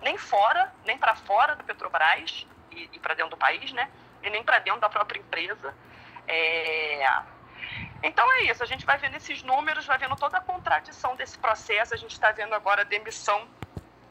nem 0.00 0.18
fora, 0.18 0.74
nem 0.84 0.98
para 0.98 1.14
fora 1.14 1.54
da 1.54 1.62
Petrobras 1.62 2.44
e, 2.74 2.90
e 2.92 2.98
para 2.98 3.14
dentro 3.14 3.30
do 3.30 3.36
país, 3.36 3.72
né? 3.72 3.90
E 4.22 4.30
nem 4.30 4.42
para 4.42 4.58
dentro 4.58 4.80
da 4.80 4.88
própria 4.88 5.18
empresa. 5.18 5.74
É... 6.26 7.04
Então 8.02 8.30
é 8.32 8.42
isso, 8.44 8.62
a 8.62 8.66
gente 8.66 8.84
vai 8.84 8.98
vendo 8.98 9.16
esses 9.16 9.42
números, 9.42 9.86
vai 9.86 9.98
vendo 9.98 10.16
toda 10.16 10.38
a 10.38 10.40
contradição 10.40 11.14
desse 11.14 11.38
processo, 11.38 11.94
a 11.94 11.96
gente 11.96 12.12
está 12.12 12.32
vendo 12.32 12.54
agora 12.54 12.82
a 12.82 12.84
demissão 12.84 13.48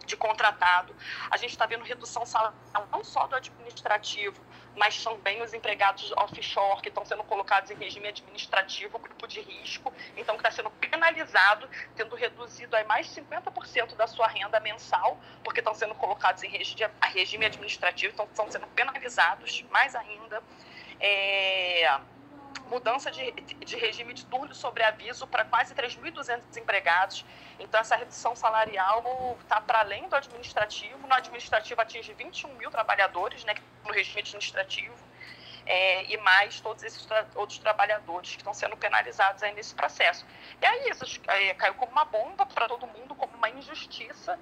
de 0.05 0.15
contratado. 0.15 0.95
A 1.29 1.37
gente 1.37 1.51
está 1.51 1.65
vendo 1.65 1.83
redução 1.83 2.25
salarial 2.25 2.87
não 2.91 3.03
só 3.03 3.27
do 3.27 3.35
administrativo, 3.35 4.41
mas 4.75 5.03
também 5.03 5.41
os 5.41 5.53
empregados 5.53 6.11
offshore 6.13 6.81
que 6.81 6.89
estão 6.89 7.05
sendo 7.05 7.23
colocados 7.23 7.69
em 7.71 7.75
regime 7.75 8.07
administrativo, 8.07 8.97
grupo 8.99 9.27
de 9.27 9.41
risco, 9.41 9.93
então 10.15 10.35
que 10.35 10.41
está 10.41 10.51
sendo 10.51 10.69
penalizado, 10.71 11.69
tendo 11.95 12.15
reduzido 12.15 12.75
aí 12.75 12.85
mais 12.85 13.07
de 13.07 13.21
50% 13.21 13.95
da 13.95 14.07
sua 14.07 14.27
renda 14.27 14.59
mensal, 14.59 15.19
porque 15.43 15.59
estão 15.59 15.73
sendo 15.73 15.95
colocados 15.95 16.43
em 16.43 16.49
regime 16.49 17.45
administrativo, 17.45 18.13
então 18.13 18.25
estão 18.25 18.49
sendo 18.49 18.67
penalizados 18.67 19.63
mais 19.71 19.95
ainda. 19.95 20.41
É 20.99 21.99
mudança 22.67 23.11
de, 23.11 23.31
de 23.31 23.75
regime 23.75 24.13
de 24.13 24.25
turno 24.25 24.53
sobre 24.55 24.83
aviso 24.83 25.27
para 25.27 25.45
quase 25.45 25.73
3.200 25.75 26.57
empregados. 26.57 27.25
Então, 27.59 27.79
essa 27.79 27.95
redução 27.95 28.35
salarial 28.35 29.37
está 29.41 29.59
para 29.59 29.79
além 29.79 30.07
do 30.07 30.15
administrativo. 30.15 31.07
No 31.07 31.13
administrativo, 31.13 31.81
atinge 31.81 32.13
21 32.13 32.53
mil 32.55 32.71
trabalhadores 32.71 33.43
né, 33.43 33.55
no 33.85 33.91
regime 33.91 34.21
administrativo. 34.21 34.95
É, 35.63 36.11
e 36.11 36.17
mais 36.17 36.59
todos 36.59 36.81
esses 36.81 37.05
tra 37.05 37.27
outros 37.35 37.59
trabalhadores 37.59 38.31
que 38.31 38.37
estão 38.37 38.53
sendo 38.53 38.75
penalizados 38.75 39.43
aí 39.43 39.53
nesse 39.53 39.75
processo. 39.75 40.25
E 40.59 40.65
aí 40.65 40.89
isso 40.89 41.05
é, 41.27 41.53
caiu 41.53 41.75
como 41.75 41.91
uma 41.91 42.03
bomba 42.03 42.47
para 42.47 42.67
todo 42.67 42.87
mundo, 42.87 43.13
como 43.13 43.37
uma 43.37 43.49
injustiça. 43.49 44.39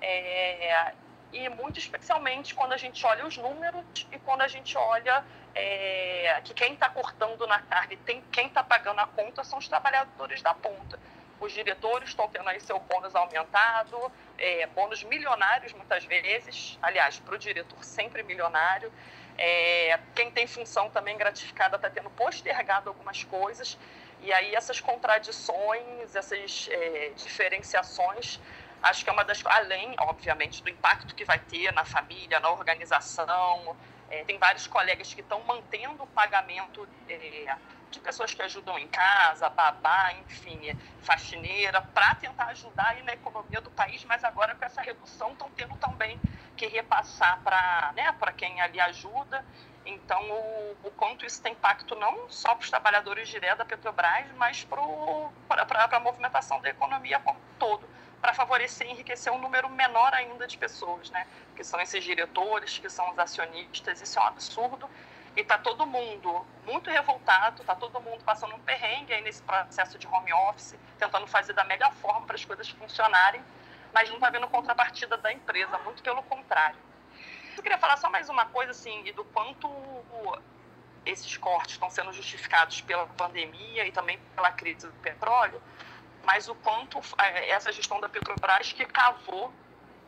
É, 0.00 0.94
e 1.32 1.48
muito 1.48 1.78
especialmente 1.78 2.54
quando 2.54 2.72
a 2.72 2.76
gente 2.76 3.04
olha 3.06 3.26
os 3.26 3.36
números 3.36 4.06
e 4.12 4.18
quando 4.18 4.42
a 4.42 4.48
gente 4.48 4.76
olha 4.76 5.24
é, 5.54 6.40
que 6.44 6.52
quem 6.52 6.74
está 6.74 6.88
cortando 6.90 7.46
na 7.46 7.60
carne, 7.60 7.96
tem, 7.96 8.22
quem 8.30 8.46
está 8.46 8.62
pagando 8.62 9.00
a 9.00 9.06
conta 9.06 9.42
são 9.42 9.58
os 9.58 9.68
trabalhadores 9.68 10.42
da 10.42 10.54
ponta. 10.54 10.98
Os 11.40 11.52
diretores 11.52 12.10
estão 12.10 12.28
tendo 12.28 12.48
aí 12.48 12.60
seu 12.60 12.78
bônus 12.78 13.14
aumentado, 13.16 14.12
é, 14.38 14.66
bônus 14.68 15.02
milionários 15.02 15.72
muitas 15.72 16.04
vezes, 16.04 16.78
aliás, 16.80 17.18
para 17.18 17.34
o 17.34 17.38
diretor 17.38 17.82
sempre 17.82 18.22
milionário. 18.22 18.92
É, 19.36 19.98
quem 20.14 20.30
tem 20.30 20.46
função 20.46 20.90
também 20.90 21.16
gratificada 21.16 21.76
está 21.76 21.90
tendo 21.90 22.10
postergado 22.10 22.88
algumas 22.88 23.24
coisas. 23.24 23.76
E 24.20 24.32
aí 24.32 24.54
essas 24.54 24.80
contradições, 24.80 26.14
essas 26.14 26.68
é, 26.70 27.10
diferenciações 27.16 28.38
acho 28.82 29.04
que 29.04 29.10
é 29.10 29.12
uma 29.12 29.24
das 29.24 29.44
além, 29.46 29.94
obviamente, 29.98 30.62
do 30.62 30.70
impacto 30.70 31.14
que 31.14 31.24
vai 31.24 31.38
ter 31.38 31.72
na 31.72 31.84
família, 31.84 32.40
na 32.40 32.50
organização. 32.50 33.76
É, 34.10 34.24
tem 34.24 34.38
vários 34.38 34.66
colegas 34.66 35.14
que 35.14 35.20
estão 35.20 35.40
mantendo 35.44 36.02
o 36.02 36.06
pagamento 36.08 36.86
é, 37.08 37.56
de 37.90 38.00
pessoas 38.00 38.34
que 38.34 38.42
ajudam 38.42 38.78
em 38.78 38.88
casa, 38.88 39.48
babá, 39.50 40.12
enfim, 40.14 40.74
faxineira, 41.00 41.80
para 41.80 42.14
tentar 42.16 42.46
ajudar 42.46 42.88
aí 42.88 43.02
na 43.02 43.12
economia 43.12 43.60
do 43.60 43.70
país, 43.70 44.04
mas 44.04 44.24
agora 44.24 44.54
com 44.54 44.64
essa 44.64 44.80
redução 44.80 45.32
estão 45.32 45.50
tendo 45.50 45.76
também 45.76 46.18
que 46.56 46.66
repassar 46.66 47.40
para 47.42 47.92
né, 47.94 48.14
quem 48.36 48.60
ali 48.60 48.80
ajuda. 48.80 49.44
Então, 49.84 50.22
o, 50.30 50.76
o, 50.84 50.90
quanto 50.92 51.26
isso 51.26 51.42
tem 51.42 51.52
impacto 51.52 51.94
não 51.96 52.30
só 52.30 52.54
para 52.54 52.64
os 52.64 52.70
trabalhadores 52.70 53.28
diretos 53.28 53.58
da 53.58 53.64
Petrobras, 53.64 54.26
mas 54.36 54.64
para 54.64 55.96
a 55.96 56.00
movimentação 56.00 56.60
da 56.60 56.70
economia 56.70 57.18
como 57.20 57.38
um 57.38 57.58
todo, 57.58 57.88
para 58.22 58.32
favorecer 58.32 58.86
e 58.86 58.92
enriquecer 58.92 59.32
um 59.32 59.38
número 59.38 59.68
menor 59.68 60.14
ainda 60.14 60.46
de 60.46 60.56
pessoas, 60.56 61.10
né? 61.10 61.26
que 61.56 61.64
são 61.64 61.80
esses 61.80 62.04
diretores, 62.04 62.78
que 62.78 62.88
são 62.88 63.10
os 63.10 63.18
acionistas. 63.18 64.00
Isso 64.00 64.16
é 64.16 64.22
um 64.22 64.26
absurdo 64.26 64.88
e 65.36 65.40
está 65.40 65.58
todo 65.58 65.84
mundo 65.84 66.46
muito 66.64 66.88
revoltado, 66.88 67.62
está 67.62 67.74
todo 67.74 68.00
mundo 68.00 68.22
passando 68.22 68.54
um 68.54 68.60
perrengue 68.60 69.12
aí 69.12 69.22
nesse 69.22 69.42
processo 69.42 69.98
de 69.98 70.06
home 70.06 70.32
office, 70.32 70.76
tentando 70.98 71.26
fazer 71.26 71.52
da 71.52 71.64
melhor 71.64 71.92
forma 71.94 72.24
para 72.24 72.36
as 72.36 72.44
coisas 72.44 72.68
funcionarem, 72.70 73.42
mas 73.92 74.08
não 74.08 74.16
está 74.16 74.30
vendo 74.30 74.46
contrapartida 74.46 75.16
da 75.16 75.32
empresa, 75.32 75.76
muito 75.78 76.00
pelo 76.00 76.22
contrário. 76.22 76.78
Eu 77.56 77.62
queria 77.62 77.78
falar 77.78 77.96
só 77.96 78.08
mais 78.08 78.28
uma 78.28 78.46
coisa, 78.46 78.70
assim, 78.70 79.02
e 79.04 79.12
do 79.12 79.24
quanto 79.24 79.68
esses 81.04 81.36
cortes 81.36 81.72
estão 81.72 81.90
sendo 81.90 82.12
justificados 82.12 82.80
pela 82.82 83.06
pandemia 83.08 83.84
e 83.86 83.90
também 83.90 84.18
pela 84.36 84.52
crise 84.52 84.86
do 84.86 84.92
petróleo, 84.94 85.60
mas 86.24 86.48
o 86.48 86.54
quanto 86.54 87.00
é, 87.18 87.50
essa 87.50 87.72
gestão 87.72 88.00
da 88.00 88.08
Petrobras 88.08 88.72
que 88.72 88.84
cavou 88.84 89.52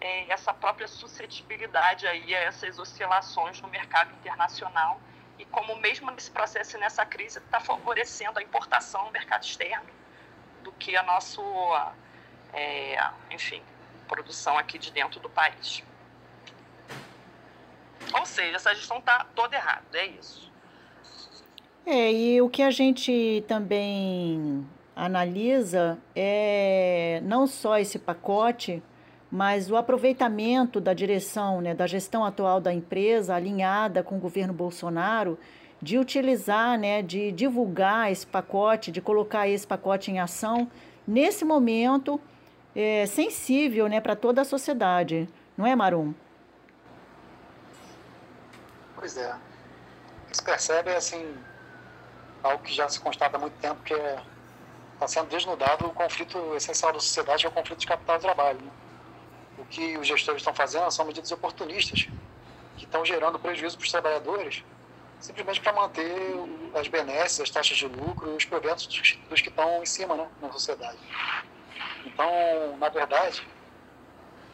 é, 0.00 0.30
essa 0.30 0.52
própria 0.52 0.87
suscetibilidade 0.87 2.06
aí 2.06 2.35
a 2.35 2.40
essas 2.40 2.78
oscilações 2.78 3.61
no 3.61 3.68
mercado 3.68 4.12
internacional 4.14 5.00
e 5.38 5.44
como 5.47 5.76
mesmo 5.76 6.11
nesse 6.11 6.30
processo 6.30 6.76
e 6.76 6.80
nessa 6.80 7.04
crise 7.04 7.38
está 7.38 7.61
favorecendo 7.61 8.38
a 8.38 8.42
importação 8.42 9.04
no 9.06 9.11
mercado 9.11 9.42
externo 9.42 9.88
do 10.62 10.73
que 10.73 10.97
a 10.97 11.02
nossa, 11.02 11.42
é, 12.52 12.99
enfim, 13.30 13.62
produção 14.06 14.56
aqui 14.56 14.78
de 14.78 14.90
dentro 14.92 15.18
do 15.21 15.28
país. 15.28 15.83
Ou 18.12 18.25
seja, 18.25 18.56
essa 18.56 18.75
gestão 18.75 18.99
está 18.99 19.26
toda 19.35 19.56
errada, 19.56 19.99
é 19.99 20.06
isso. 20.06 20.52
É, 21.87 22.12
e 22.12 22.40
o 22.40 22.49
que 22.49 22.62
a 22.62 22.71
gente 22.71 23.44
também 23.47 24.66
analisa 24.94 25.98
é 26.14 27.20
não 27.24 27.46
só 27.46 27.78
esse 27.78 27.98
pacote, 27.98 28.82
mas 29.30 29.70
o 29.70 29.76
aproveitamento 29.76 30.80
da 30.80 30.94
direção, 30.94 31.60
né, 31.60 31.74
da 31.74 31.86
gestão 31.86 32.24
atual 32.24 32.60
da 32.60 32.72
empresa, 32.72 33.34
alinhada 33.34 34.02
com 34.02 34.16
o 34.16 34.20
governo 34.20 34.52
Bolsonaro, 34.52 35.38
de 35.82 35.98
utilizar, 35.98 36.78
né, 36.78 37.02
de 37.02 37.32
divulgar 37.32 38.10
esse 38.12 38.26
pacote, 38.26 38.92
de 38.92 39.00
colocar 39.00 39.48
esse 39.48 39.66
pacote 39.66 40.10
em 40.10 40.20
ação 40.20 40.70
nesse 41.06 41.44
momento 41.44 42.20
é, 42.74 43.06
sensível 43.06 43.88
né, 43.88 44.00
para 44.00 44.14
toda 44.14 44.42
a 44.42 44.44
sociedade. 44.44 45.28
Não 45.56 45.66
é, 45.66 45.74
Marum? 45.74 46.14
Pois 48.96 49.16
é. 49.16 49.34
Se 50.32 50.42
percebe 50.42 50.90
assim, 50.90 51.34
algo 52.42 52.62
que 52.62 52.72
já 52.72 52.88
se 52.88 53.00
constata 53.00 53.36
há 53.36 53.40
muito 53.40 53.54
tempo, 53.60 53.82
que 53.82 53.94
é 53.94 54.22
está 54.94 55.06
sendo 55.06 55.28
desnudado 55.28 55.86
o 55.86 55.92
conflito 55.92 56.38
essencial 56.56 56.92
da 56.92 57.00
sociedade, 57.00 57.42
que 57.42 57.46
é 57.46 57.50
o 57.50 57.52
conflito 57.52 57.80
de 57.80 57.86
capital 57.86 58.16
e 58.16 58.20
trabalho. 58.20 58.60
Né? 58.60 58.70
o 59.58 59.64
que 59.64 59.96
os 59.96 60.06
gestores 60.06 60.40
estão 60.40 60.54
fazendo 60.54 60.90
são 60.90 61.04
medidas 61.04 61.30
oportunistas, 61.32 62.08
que 62.76 62.84
estão 62.84 63.04
gerando 63.04 63.38
prejuízo 63.38 63.76
para 63.76 63.84
os 63.84 63.90
trabalhadores, 63.90 64.64
simplesmente 65.20 65.60
para 65.60 65.72
manter 65.72 66.14
as 66.74 66.88
benesses, 66.88 67.40
as 67.40 67.50
taxas 67.50 67.76
de 67.76 67.86
lucro 67.86 68.32
e 68.32 68.36
os 68.36 68.44
proventos 68.44 68.86
dos, 68.86 69.18
dos 69.28 69.40
que 69.40 69.48
estão 69.48 69.82
em 69.82 69.86
cima 69.86 70.16
né, 70.16 70.28
na 70.40 70.52
sociedade. 70.52 70.98
Então, 72.04 72.76
na 72.78 72.88
verdade, 72.88 73.46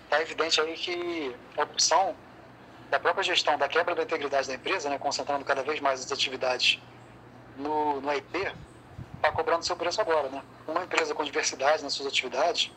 está 0.04 0.20
evidente 0.20 0.60
aí 0.60 0.74
que 0.74 1.34
a 1.56 1.62
opção 1.62 2.14
da 2.90 2.98
própria 2.98 3.22
gestão 3.22 3.56
da 3.56 3.68
quebra 3.68 3.94
da 3.94 4.02
integridade 4.02 4.48
da 4.48 4.54
empresa, 4.54 4.90
né, 4.90 4.98
concentrando 4.98 5.44
cada 5.44 5.62
vez 5.62 5.80
mais 5.80 6.04
as 6.04 6.12
atividades 6.12 6.80
no, 7.56 8.00
no 8.00 8.12
IP, 8.12 8.52
está 9.20 9.32
cobrando 9.32 9.64
seu 9.64 9.76
preço 9.76 10.00
agora. 10.00 10.28
Né? 10.28 10.42
Uma 10.66 10.82
empresa 10.82 11.14
com 11.14 11.24
diversidade 11.24 11.82
nas 11.82 11.92
suas 11.92 12.08
atividades 12.08 12.72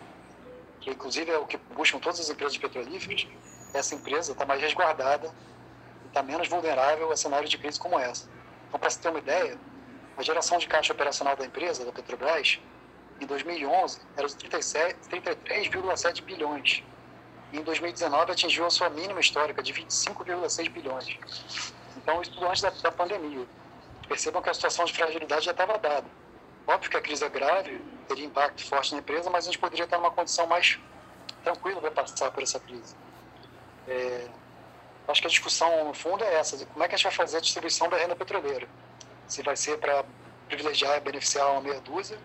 que 0.84 0.90
inclusive 0.92 1.32
é 1.32 1.38
o 1.38 1.46
que 1.46 1.58
buscam 1.76 1.98
todas 1.98 2.20
as 2.20 2.30
empresas 2.30 2.58
petrolíferas, 2.58 3.26
essa 3.74 3.96
empresa 3.96 4.34
está 4.34 4.46
mais 4.46 4.62
resguardada 4.62 5.34
e 6.04 6.08
está 6.08 6.22
menos 6.22 6.50
vulnerável 6.50 7.10
a 7.10 7.16
cenários 7.16 7.50
de 7.50 7.58
crise 7.58 7.80
como 7.80 7.98
essa. 7.98 8.30
Então, 8.68 8.78
para 8.78 8.90
você 8.90 9.00
ter 9.00 9.10
uma 9.10 9.20
ideia, 9.20 9.58
a 10.18 10.22
geração 10.22 10.58
de 10.58 10.68
caixa 10.68 10.92
operacional 10.92 11.38
da 11.38 11.46
empresa, 11.46 11.86
da 11.86 11.92
Petrobras, 11.94 12.60
em 13.22 13.26
2011 13.26 14.02
era 14.18 14.28
de 14.28 14.36
33,7 14.36 16.22
bilhões. 16.22 16.84
E 17.54 17.58
em 17.60 17.64
2019 17.64 18.32
atingiu 18.32 18.66
a 18.66 18.70
sua 18.70 18.90
mínima 18.90 19.22
histórica 19.22 19.64
de 19.64 19.74
25,6 19.74 20.70
bilhões. 20.70 21.18
Então, 21.96 22.22
isso 22.22 22.44
antes 22.44 22.62
da, 22.62 22.72
da 22.72 22.92
pandemia. 22.92 23.46
Percebam 24.10 24.42
que 24.42 24.50
a 24.50 24.54
situação 24.54 24.84
de 24.84 24.94
fragilidade 24.94 25.46
já 25.46 25.52
estava 25.52 25.78
dada. 25.78 26.06
Óbvio 26.66 26.90
que 26.90 26.98
a 26.98 27.02
crise 27.02 27.24
é 27.24 27.30
grave, 27.30 27.82
teria 28.08 28.26
impacto 28.26 28.66
forte 28.66 28.94
na 28.94 29.00
empresa, 29.00 29.30
mas 29.30 29.46
a 29.46 29.48
gente 29.48 29.60
poderia 29.60 29.84
estar 29.84 29.98
numa 29.98 30.12
condição 30.12 30.48
mais 30.48 30.80
tranquila 31.44 31.82
para 31.82 31.92
passar 31.92 32.32
por 32.32 32.42
essa 32.42 32.60
crise. 32.60 32.96
É, 33.88 34.28
acho 35.08 35.22
que 35.22 35.28
a 35.28 35.30
discussão, 35.30 35.86
no 35.86 35.94
fundo, 35.94 36.24
é 36.24 36.36
essa: 36.36 36.66
como 36.68 36.84
é 36.84 36.88
que 36.88 36.96
a 36.96 36.98
gente 36.98 37.06
vai 37.06 37.14
fazer 37.14 37.38
a 37.38 37.42
distribuição 37.42 37.90
da 37.90 37.98
renda 37.98 38.16
petroleira? 38.16 38.68
Se 39.28 39.42
vai 39.42 39.56
ser 39.58 39.78
para 39.78 40.06
privilegiar 40.48 40.98
e 40.98 41.00
beneficiar 41.02 41.52
uma 41.52 41.62
meia 41.62 41.82
dúzia, 41.82 42.18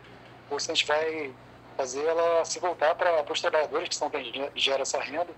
ou 0.50 0.60
se 0.60 0.70
a 0.70 0.74
gente 0.74 0.86
vai 0.86 1.34
fazer 1.76 2.04
ela 2.04 2.44
se 2.44 2.58
voltar 2.58 2.94
para 2.94 3.32
os 3.32 3.40
trabalhadores 3.40 3.88
que 3.88 3.94
são 3.94 4.10
quem 4.10 4.50
gera 4.54 4.82
essa 4.82 5.00
renda 5.00 5.32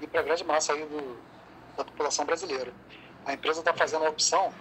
e 0.00 0.06
para 0.06 0.20
a 0.20 0.22
grande 0.22 0.44
massa 0.44 0.72
aí 0.72 0.84
do, 0.84 1.18
da 1.76 1.84
população 1.84 2.24
brasileira. 2.24 2.72
A 3.24 3.32
empresa 3.32 3.60
está 3.60 3.72
fazendo 3.72 4.04
a 4.04 4.10
opção 4.10 4.52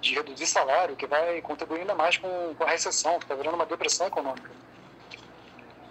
de 0.00 0.14
reduzir 0.14 0.46
salário, 0.46 0.96
que 0.96 1.06
vai 1.06 1.40
contribuir 1.42 1.80
ainda 1.80 1.94
mais 1.94 2.16
com, 2.16 2.54
com 2.54 2.64
a 2.64 2.70
recessão, 2.70 3.18
que 3.18 3.24
está 3.24 3.34
virando 3.34 3.54
uma 3.54 3.66
depressão 3.66 4.06
econômica. 4.06 4.50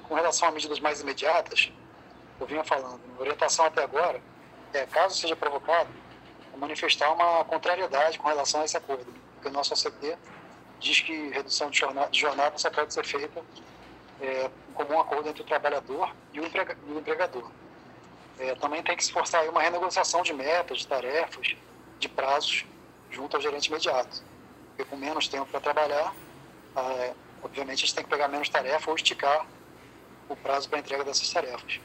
Com 0.08 0.16
relação 0.16 0.48
a 0.48 0.52
medidas 0.52 0.80
mais 0.80 1.02
imediatas, 1.02 1.72
eu 2.40 2.46
vinha 2.46 2.64
falando, 2.64 3.02
a 3.18 3.22
orientação 3.22 3.66
até 3.66 3.84
agora 3.84 4.22
é, 4.74 4.86
caso 4.86 5.16
seja 5.16 5.36
provocado, 5.36 5.90
manifestar 6.58 7.12
uma 7.12 7.44
contrariedade 7.46 8.18
com 8.18 8.28
relação 8.28 8.62
a 8.62 8.66
esse 8.66 8.78
acordo, 8.78 9.06
porque 9.36 9.48
o 9.48 9.52
nosso 9.52 9.74
ACP 9.74 10.18
diz 10.80 11.02
que 11.02 11.30
redução 11.30 11.70
de 11.70 11.80
jornada, 11.80 12.10
de 12.10 12.20
jornada 12.20 12.58
só 12.58 12.70
pode 12.70 12.94
ser 12.94 13.06
feita 13.06 13.44
é, 14.22 14.50
em 14.70 14.74
comum 14.74 15.00
acordo 15.00 15.30
entre 15.30 15.42
o 15.42 15.46
trabalhador 15.46 16.14
e 16.34 16.40
o, 16.40 16.46
emprega, 16.46 16.78
e 16.88 16.92
o 16.92 17.00
empregador. 17.00 17.52
É, 18.40 18.56
também 18.56 18.84
tem 18.84 18.96
que 18.96 19.04
se 19.04 19.12
forçar 19.12 19.48
uma 19.50 19.62
renegociação 19.62 20.22
de 20.22 20.34
metas, 20.34 20.80
de 20.80 20.88
tarefas, 20.88 21.56
de 22.00 22.10
prazos, 22.10 22.66
junto 23.12 23.36
ao 23.36 23.42
gerente 23.42 23.68
imediato. 23.68 24.24
Porque 24.70 24.90
com 24.90 24.96
menos 24.96 25.28
tempo 25.28 25.46
para 25.46 25.60
trabalhar, 25.60 26.14
é, 26.76 27.14
obviamente 27.44 27.84
a 27.84 27.86
gente 27.88 27.96
tem 27.96 28.04
que 28.04 28.10
pegar 28.10 28.28
menos 28.28 28.50
tarefa 28.50 28.90
ou 28.90 28.96
esticar 28.96 29.46
o 30.30 30.36
prazo 30.36 30.70
para 30.70 30.80
entrega 30.80 31.04
dessas 31.04 31.30
tarefas. 31.30 31.80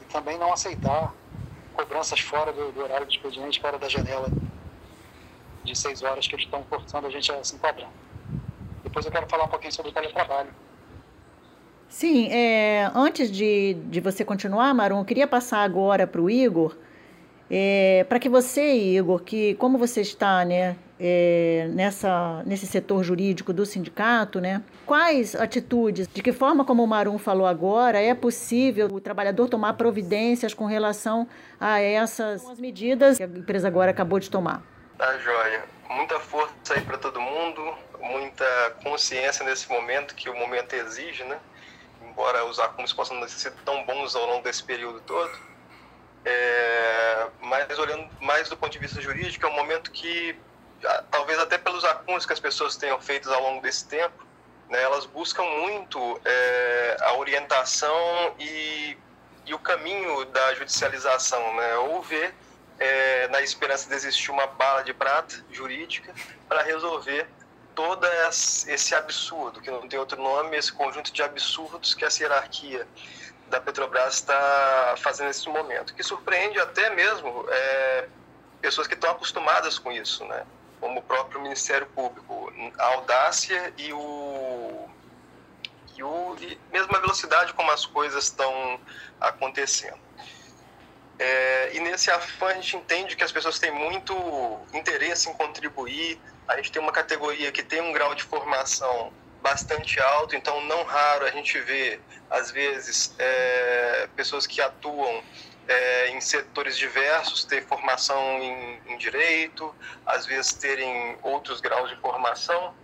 E 0.00 0.04
também 0.04 0.38
não 0.38 0.52
aceitar 0.52 1.12
cobranças 1.74 2.20
fora 2.20 2.52
do, 2.52 2.72
do 2.72 2.82
horário 2.82 3.06
do 3.06 3.12
expediente, 3.12 3.60
fora 3.60 3.78
da 3.78 3.88
janela 3.88 4.28
de 5.64 5.76
seis 5.76 6.02
horas 6.02 6.26
que 6.26 6.34
eles 6.34 6.44
estão 6.44 6.64
forçando 6.64 7.06
a 7.06 7.10
gente 7.10 7.30
a 7.32 7.42
se 7.42 7.56
enquadrar. 7.56 7.90
Depois 8.82 9.04
eu 9.04 9.12
quero 9.12 9.28
falar 9.28 9.44
um 9.44 9.48
pouquinho 9.48 9.72
sobre 9.72 9.90
o 9.90 9.94
teletrabalho. 9.94 10.50
Sim, 11.88 12.28
é, 12.30 12.90
antes 12.94 13.30
de, 13.30 13.74
de 13.74 14.00
você 14.00 14.24
continuar, 14.24 14.72
Marum, 14.74 14.98
eu 14.98 15.04
queria 15.04 15.26
passar 15.26 15.62
agora 15.62 16.06
para 16.06 16.20
o 16.20 16.30
Igor 16.30 16.76
é, 17.50 18.04
para 18.08 18.18
que 18.18 18.28
você, 18.28 18.74
Igor, 18.74 19.20
que 19.20 19.54
como 19.54 19.78
você 19.78 20.00
está 20.00 20.44
né, 20.44 20.76
é, 20.98 21.68
nessa, 21.72 22.42
nesse 22.44 22.66
setor 22.66 23.04
jurídico 23.04 23.52
do 23.52 23.64
sindicato, 23.64 24.40
né, 24.40 24.62
quais 24.84 25.34
atitudes, 25.34 26.08
de 26.08 26.22
que 26.22 26.32
forma, 26.32 26.64
como 26.64 26.82
o 26.82 26.86
Marum 26.86 27.18
falou 27.18 27.46
agora, 27.46 28.00
é 28.00 28.14
possível 28.14 28.88
o 28.88 29.00
trabalhador 29.00 29.48
tomar 29.48 29.74
providências 29.74 30.52
com 30.54 30.64
relação 30.64 31.28
a 31.60 31.80
essas 31.80 32.58
medidas 32.58 33.16
que 33.16 33.22
a 33.22 33.26
empresa 33.26 33.68
agora 33.68 33.90
acabou 33.92 34.18
de 34.18 34.28
tomar? 34.28 34.62
Tá, 34.98 35.16
joia. 35.18 35.64
Muita 35.88 36.18
força 36.18 36.74
aí 36.74 36.80
para 36.80 36.98
todo 36.98 37.20
mundo, 37.20 37.74
muita 38.00 38.44
consciência 38.82 39.44
nesse 39.44 39.68
momento 39.68 40.16
que 40.16 40.28
o 40.28 40.36
momento 40.36 40.74
exige, 40.74 41.22
né? 41.24 41.38
Embora 42.02 42.44
os 42.44 42.58
acúmulos 42.58 42.92
possam 42.92 43.20
não 43.20 43.28
sido 43.28 43.54
tão 43.64 43.84
bons 43.84 44.16
ao 44.16 44.26
longo 44.26 44.42
desse 44.42 44.64
período 44.64 45.00
todo 45.06 45.30
é, 46.26 47.26
mas 47.40 47.78
olhando 47.78 48.08
mais 48.20 48.48
do 48.48 48.56
ponto 48.56 48.72
de 48.72 48.78
vista 48.78 49.00
jurídico, 49.00 49.46
é 49.46 49.48
um 49.48 49.54
momento 49.54 49.90
que, 49.90 50.36
talvez 51.10 51.38
até 51.38 51.56
pelos 51.56 51.84
acúmulos 51.84 52.26
que 52.26 52.32
as 52.32 52.40
pessoas 52.40 52.76
tenham 52.76 53.00
feito 53.00 53.32
ao 53.32 53.42
longo 53.42 53.62
desse 53.62 53.86
tempo, 53.88 54.26
né, 54.68 54.82
elas 54.82 55.06
buscam 55.06 55.44
muito 55.44 56.20
é, 56.24 56.96
a 57.00 57.14
orientação 57.14 58.34
e 58.38 58.98
e 59.46 59.54
o 59.54 59.58
caminho 59.58 60.24
da 60.26 60.54
judicialização, 60.54 61.54
né? 61.54 61.76
ou 61.76 62.02
ver 62.02 62.34
é, 62.78 63.28
na 63.28 63.40
esperança 63.40 63.88
de 63.88 63.94
existir 63.94 64.30
uma 64.30 64.46
bala 64.46 64.82
de 64.82 64.92
prata 64.92 65.42
jurídica 65.50 66.12
para 66.48 66.62
resolver 66.62 67.28
todo 67.74 68.06
esse 68.66 68.94
absurdo, 68.94 69.60
que 69.60 69.70
não 69.70 69.86
tem 69.86 69.98
outro 69.98 70.20
nome, 70.20 70.56
esse 70.56 70.72
conjunto 70.72 71.12
de 71.12 71.22
absurdos 71.22 71.94
que 71.94 72.04
essa 72.04 72.22
hierarquia 72.22 72.88
da 73.48 73.60
Petrobras 73.60 74.14
está 74.14 74.94
fazendo 74.98 75.28
nesse 75.28 75.48
momento, 75.48 75.94
que 75.94 76.02
surpreende 76.02 76.58
até 76.58 76.90
mesmo 76.90 77.46
é, 77.48 78.08
pessoas 78.60 78.86
que 78.86 78.94
estão 78.94 79.10
acostumadas 79.10 79.78
com 79.78 79.92
isso, 79.92 80.24
né? 80.24 80.44
como 80.80 81.00
o 81.00 81.02
próprio 81.02 81.40
Ministério 81.40 81.86
Público, 81.86 82.52
a 82.78 82.84
audácia 82.94 83.72
e 83.78 83.92
o 83.92 84.88
e, 85.96 86.02
o, 86.02 86.36
e 86.40 86.58
mesmo 86.70 86.94
a 86.94 87.00
velocidade 87.00 87.54
como 87.54 87.70
as 87.70 87.86
coisas 87.86 88.24
estão 88.24 88.78
acontecendo. 89.20 89.98
É, 91.18 91.74
e 91.74 91.80
nesse 91.80 92.10
afã 92.10 92.48
a 92.48 92.54
gente 92.54 92.76
entende 92.76 93.16
que 93.16 93.24
as 93.24 93.32
pessoas 93.32 93.58
têm 93.58 93.70
muito 93.70 94.14
interesse 94.74 95.30
em 95.30 95.32
contribuir. 95.32 96.20
A 96.46 96.56
gente 96.56 96.70
tem 96.70 96.82
uma 96.82 96.92
categoria 96.92 97.50
que 97.50 97.62
tem 97.62 97.80
um 97.80 97.92
grau 97.92 98.14
de 98.14 98.22
formação 98.22 99.10
bastante 99.46 100.00
alto, 100.00 100.34
então 100.34 100.60
não 100.64 100.82
raro 100.82 101.24
a 101.24 101.30
gente 101.30 101.56
vê, 101.60 102.00
às 102.28 102.50
vezes, 102.50 103.14
é, 103.16 104.08
pessoas 104.16 104.44
que 104.44 104.60
atuam 104.60 105.22
é, 105.68 106.08
em 106.10 106.20
setores 106.20 106.76
diversos, 106.76 107.44
ter 107.44 107.64
formação 107.64 108.20
em, 108.40 108.80
em, 108.88 108.98
direito, 108.98 109.72
às 110.04 110.26
vezes 110.26 110.52
terem 110.52 111.16
outros 111.22 111.60
graus 111.60 111.88
de 111.88 111.96
formação. 111.96 112.74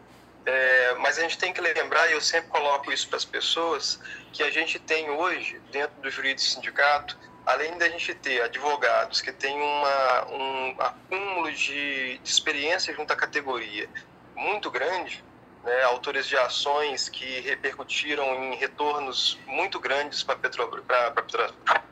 É, 0.46 0.94
mas 1.00 1.18
a 1.18 1.22
gente 1.22 1.36
tem 1.36 1.52
que 1.52 1.60
lembrar, 1.60 2.08
e 2.08 2.12
eu 2.12 2.20
sempre 2.20 2.48
coloco 2.50 2.92
isso 2.92 3.08
para 3.08 3.16
as 3.16 3.24
pessoas, 3.24 3.98
que 4.32 4.44
a 4.44 4.50
gente 4.50 4.78
tem 4.78 5.10
hoje, 5.10 5.60
dentro 5.72 6.00
do 6.00 6.10
jurídico 6.10 6.48
sindicato, 6.48 7.18
além 7.44 7.76
da 7.76 7.88
gente 7.88 8.14
ter 8.14 8.40
advogados 8.40 9.20
que 9.20 9.32
têm 9.32 9.60
uma, 9.60 10.28
um 10.28 10.76
acúmulo 10.78 11.50
de, 11.50 12.18
de 12.18 12.30
experiência 12.30 12.94
junto 12.94 13.12
à 13.12 13.16
categoria 13.16 13.88
muito 14.36 14.70
grande, 14.70 15.24
né, 15.64 15.82
autores 15.84 16.26
de 16.26 16.36
ações 16.36 17.08
que 17.08 17.40
repercutiram 17.40 18.24
em 18.44 18.56
retornos 18.56 19.38
muito 19.46 19.78
grandes 19.78 20.22
para 20.22 20.38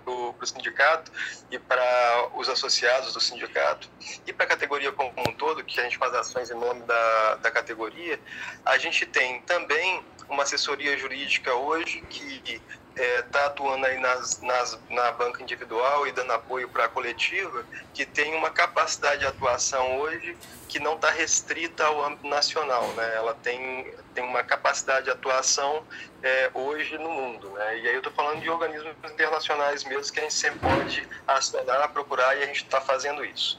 o 0.06 0.46
sindicato 0.46 1.12
e 1.50 1.58
para 1.58 2.30
os 2.34 2.48
associados 2.48 3.12
do 3.12 3.20
sindicato. 3.20 3.88
E 4.26 4.32
para 4.32 4.46
a 4.46 4.48
categoria 4.48 4.90
como 4.92 5.12
um 5.18 5.32
todo, 5.34 5.64
que 5.64 5.78
a 5.78 5.84
gente 5.84 5.98
faz 5.98 6.12
ações 6.14 6.50
em 6.50 6.54
nome 6.54 6.82
da, 6.82 7.34
da 7.36 7.50
categoria, 7.50 8.18
a 8.64 8.76
gente 8.78 9.06
tem 9.06 9.40
também 9.42 10.02
uma 10.28 10.44
assessoria 10.44 10.96
jurídica 10.96 11.54
hoje 11.54 12.00
que 12.08 12.60
está 12.96 13.40
é, 13.40 13.46
atuando 13.46 13.86
aí 13.86 13.98
nas, 13.98 14.40
nas, 14.40 14.78
na 14.88 15.12
banca 15.12 15.42
individual 15.42 16.06
e 16.06 16.12
dando 16.12 16.32
apoio 16.32 16.68
para 16.68 16.84
a 16.84 16.88
coletiva, 16.88 17.64
que 17.94 18.04
tem 18.04 18.34
uma 18.34 18.50
capacidade 18.50 19.20
de 19.20 19.26
atuação 19.26 19.98
hoje 19.98 20.36
que 20.68 20.78
não 20.78 20.94
está 20.94 21.10
restrita 21.10 21.84
ao 21.84 22.04
âmbito 22.04 22.28
nacional, 22.28 22.86
né? 22.92 23.16
Ela 23.16 23.34
tem, 23.34 23.92
tem 24.14 24.22
uma 24.22 24.42
capacidade 24.44 25.06
de 25.06 25.10
atuação 25.10 25.84
é, 26.22 26.50
hoje 26.54 26.96
no 26.96 27.10
mundo, 27.10 27.50
né? 27.50 27.78
E 27.78 27.88
aí 27.88 27.94
eu 27.94 27.98
estou 27.98 28.12
falando 28.12 28.40
de 28.40 28.48
organismos 28.48 28.94
internacionais 29.04 29.82
mesmo 29.84 30.12
que 30.12 30.20
a 30.20 30.22
gente 30.22 30.34
sempre 30.34 30.60
pode 30.60 31.08
acionar, 31.26 31.92
procurar 31.92 32.36
e 32.36 32.42
a 32.44 32.46
gente 32.46 32.62
está 32.62 32.80
fazendo 32.80 33.24
isso. 33.24 33.58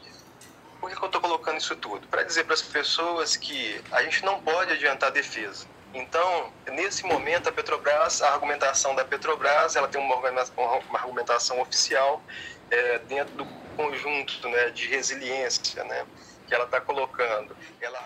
Por 0.80 0.90
que, 0.90 0.96
que 0.96 1.04
eu 1.04 1.08
estou 1.08 1.22
colocando 1.22 1.58
isso 1.58 1.76
tudo? 1.76 2.08
Para 2.08 2.24
dizer 2.24 2.46
para 2.46 2.54
as 2.54 2.62
pessoas 2.62 3.36
que 3.36 3.80
a 3.92 4.02
gente 4.04 4.24
não 4.24 4.42
pode 4.42 4.72
adiantar 4.72 5.12
defesa. 5.12 5.68
Então, 5.94 6.54
nesse 6.70 7.06
momento, 7.06 7.50
a 7.50 7.52
Petrobras, 7.52 8.22
a 8.22 8.34
argumentação 8.34 8.96
da 8.96 9.04
Petrobras, 9.04 9.76
ela 9.76 9.88
tem 9.88 10.00
uma, 10.00 10.16
uma 10.16 11.00
argumentação 11.00 11.60
oficial 11.60 12.24
é, 12.70 13.00
dentro 13.00 13.36
do 13.36 13.46
conjunto 13.76 14.48
né, 14.48 14.70
de 14.70 14.88
resiliência 14.88 15.84
né, 15.84 16.08
que 16.48 16.56
ela 16.56 16.66
está 16.66 16.80
colocando. 16.80 17.58
Ela, 17.82 18.00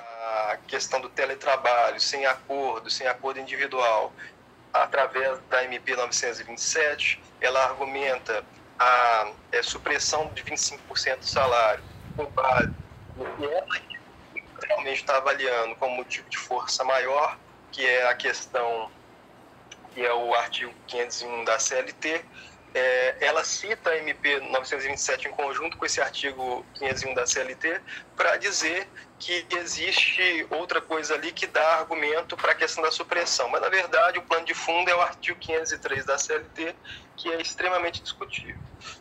a 0.52 0.58
questão 0.66 1.00
do 1.00 1.10
teletrabalho, 1.10 2.00
sem 2.00 2.26
acordo, 2.26 2.90
sem 2.90 3.08
acordo 3.08 3.40
individual, 3.40 4.16
através 4.74 5.40
da 5.48 5.64
MP 5.64 5.96
927, 5.96 7.22
ela 7.40 7.64
argumenta 7.66 8.44
a 8.80 9.32
é, 9.52 9.62
supressão 9.62 10.34
de 10.34 10.44
25% 10.44 11.20
do 11.20 11.26
salário 11.26 11.84
com 12.16 12.26
base 12.32 12.72
no 13.16 13.26
que 13.36 13.46
ela 13.46 13.66
realmente 14.68 15.00
está 15.00 15.18
avaliando 15.18 15.76
como 15.76 15.96
motivo 15.96 16.30
de 16.30 16.38
força 16.38 16.84
maior 16.84 17.40
que 17.76 17.86
é 17.86 18.08
a 18.08 18.16
questão, 18.16 18.90
que 19.94 20.02
é 20.02 20.14
o 20.14 20.34
artigo 20.34 20.74
501 20.88 21.44
da 21.44 21.60
CLT, 21.60 22.24
é, 22.74 23.18
ela 23.20 23.44
cita 23.44 23.90
a 23.90 23.98
MP 23.98 24.40
927 24.40 25.28
em 25.28 25.32
conjunto 25.32 25.76
com 25.76 25.86
esse 25.86 26.00
artigo 26.00 26.66
501 26.76 27.14
da 27.14 27.28
CLT 27.28 27.82
para 28.16 28.38
dizer 28.38 28.88
que 29.20 29.46
existe 29.52 30.48
outra 30.52 30.80
coisa 30.80 31.16
ali 31.16 31.34
que 31.34 31.48
dá 31.48 31.80
argumento 31.80 32.38
para 32.38 32.54
a 32.54 32.56
questão 32.56 32.82
da 32.82 32.92
supressão. 32.92 33.50
Mas, 33.50 33.62
na 33.62 33.68
verdade, 33.68 34.20
o 34.20 34.22
plano 34.22 34.46
de 34.46 34.54
fundo 34.54 34.90
é 34.90 34.96
o 34.96 35.02
artigo 35.02 35.38
503 35.38 36.06
da 36.06 36.18
CLT, 36.18 36.74
que 37.18 37.30
é 37.30 37.42
extremamente 37.42 38.02
discutível. 38.02 38.56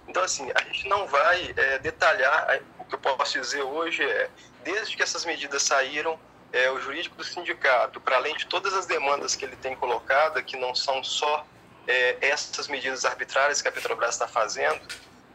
Então, 0.09 0.25
assim, 0.25 0.51
a 0.53 0.63
gente 0.65 0.89
não 0.89 1.07
vai 1.07 1.55
é, 1.57 1.79
detalhar, 1.79 2.61
o 2.81 2.85
que 2.85 2.97
eu 2.97 2.99
posso 2.99 3.41
dizer 3.41 3.63
hoje 3.63 4.03
é, 4.03 4.29
desde 4.65 4.97
que 4.97 5.03
essas 5.03 5.25
medidas 5.25 5.63
saíram, 5.63 6.19
é, 6.55 6.71
o 6.71 6.81
jurídico 6.81 7.17
do 7.17 7.25
sindicato, 7.25 8.01
para 8.01 8.15
além 8.15 8.37
de 8.37 8.47
todas 8.47 8.73
as 8.75 8.87
demandas 8.87 9.35
que 9.35 9.45
ele 9.45 9.57
tem 9.57 9.75
colocado, 9.75 10.41
que 10.45 10.57
não 10.57 10.73
são 10.73 11.03
só 11.03 11.45
é, 11.85 12.17
essas 12.21 12.69
medidas 12.69 13.05
arbitrárias 13.05 13.61
que 13.61 13.67
a 13.67 13.73
Petrobras 13.73 14.15
está 14.15 14.29
fazendo 14.29 14.81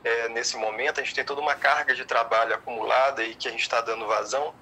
é, 0.02 0.30
nesse 0.30 0.56
momento, 0.56 1.02
a 1.02 1.04
gente 1.04 1.14
tem 1.14 1.26
toda 1.26 1.42
uma 1.42 1.56
carga 1.56 1.94
de 1.94 2.06
trabalho 2.06 2.56
acumulada 2.56 3.22
e 3.22 3.36
que 3.36 3.50
a 3.50 3.52
gente 3.52 3.64
está 3.64 3.82
dando 3.82 4.08
vazão, 4.08 4.56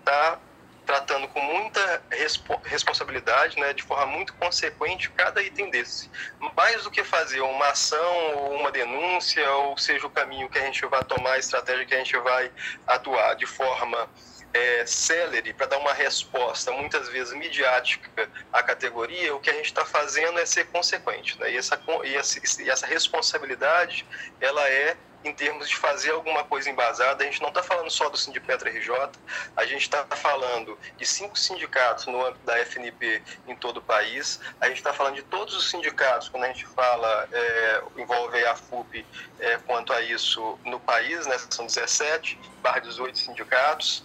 está 0.00 0.38
tratando 0.84 1.26
com 1.28 1.40
muita 1.40 2.02
respo 2.10 2.60
responsabilidade, 2.64 3.58
né, 3.58 3.72
de 3.72 3.82
forma 3.82 4.06
muito 4.06 4.34
consequente, 4.34 5.10
cada 5.10 5.42
item 5.42 5.70
desse. 5.70 6.10
Mais 6.54 6.84
do 6.84 6.90
que 6.90 7.02
fazer 7.02 7.40
uma 7.40 7.68
ação 7.68 8.34
ou 8.36 8.56
uma 8.56 8.70
denúncia, 8.70 9.50
ou 9.52 9.78
seja, 9.78 10.06
o 10.06 10.10
caminho 10.10 10.50
que 10.50 10.58
a 10.58 10.62
gente 10.62 10.84
vai 10.86 11.02
tomar, 11.04 11.32
a 11.32 11.38
estratégia 11.38 11.86
que 11.86 11.94
a 11.94 11.98
gente 11.98 12.16
vai 12.18 12.50
atuar 12.86 13.34
de 13.36 13.46
forma 13.46 14.08
é, 14.52 14.86
célere 14.86 15.52
para 15.52 15.66
dar 15.66 15.78
uma 15.78 15.92
resposta, 15.92 16.72
muitas 16.72 17.08
vezes 17.08 17.34
midiática, 17.34 18.28
à 18.52 18.62
categoria, 18.62 19.34
o 19.34 19.40
que 19.40 19.50
a 19.50 19.54
gente 19.54 19.66
está 19.66 19.84
fazendo 19.84 20.38
é 20.38 20.46
ser 20.46 20.66
consequente. 20.66 21.38
Né? 21.38 21.52
E, 21.52 21.56
essa, 21.56 21.80
e, 22.04 22.14
essa, 22.14 22.62
e 22.62 22.70
essa 22.70 22.86
responsabilidade, 22.86 24.06
ela 24.40 24.68
é 24.68 24.96
em 25.24 25.34
termos 25.34 25.68
de 25.68 25.76
fazer 25.76 26.12
alguma 26.12 26.44
coisa 26.44 26.70
embasada. 26.70 27.22
A 27.22 27.26
gente 27.26 27.40
não 27.40 27.48
está 27.48 27.62
falando 27.62 27.90
só 27.90 28.08
do 28.08 28.16
Sindipetra 28.16 28.70
RJ, 28.70 29.10
a 29.56 29.66
gente 29.66 29.82
está 29.82 30.04
falando 30.04 30.78
de 30.96 31.04
cinco 31.04 31.38
sindicatos 31.38 32.06
no 32.06 32.24
âmbito 32.24 32.44
da 32.44 32.58
FNP 32.58 33.22
em 33.46 33.56
todo 33.56 33.78
o 33.78 33.82
país, 33.82 34.40
a 34.60 34.68
gente 34.68 34.78
está 34.78 34.92
falando 34.92 35.16
de 35.16 35.22
todos 35.22 35.54
os 35.54 35.70
sindicatos, 35.70 36.28
quando 36.28 36.44
a 36.44 36.48
gente 36.48 36.66
fala, 36.66 37.28
é, 37.32 37.82
envolve 37.96 38.44
a 38.44 38.54
FUP 38.54 39.04
é, 39.40 39.58
quanto 39.66 39.92
a 39.92 40.00
isso 40.00 40.58
no 40.64 40.78
país, 40.78 41.26
né, 41.26 41.36
são 41.50 41.66
17 41.66 42.38
barra 42.62 42.80
18 42.80 43.18
sindicatos, 43.18 44.04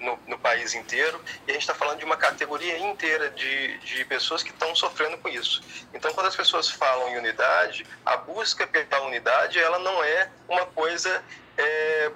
no, 0.00 0.18
no, 0.26 0.38
país 0.38 0.74
inteiro 0.74 1.20
e 1.46 1.50
a 1.50 1.54
gente 1.54 1.62
está 1.62 1.74
falando 1.74 1.98
de 1.98 2.04
uma 2.04 2.16
categoria 2.16 2.78
inteira 2.78 3.30
de, 3.30 3.78
de 3.78 4.04
pessoas 4.04 4.42
que 4.42 4.50
estão 4.50 4.74
sofrendo 4.74 5.18
com 5.18 5.28
isso. 5.28 5.62
Então, 5.92 6.12
quando 6.12 6.26
as 6.26 6.36
pessoas 6.36 6.70
falam 6.70 7.08
em 7.08 7.18
unidade, 7.18 7.86
a 8.04 8.16
busca 8.16 8.66
pela 8.66 9.06
unidade 9.06 9.58
ela 9.58 9.78
não 9.78 10.02
é 10.02 10.30
uma 10.48 10.66
coisa 10.66 11.22
é, 11.56 12.10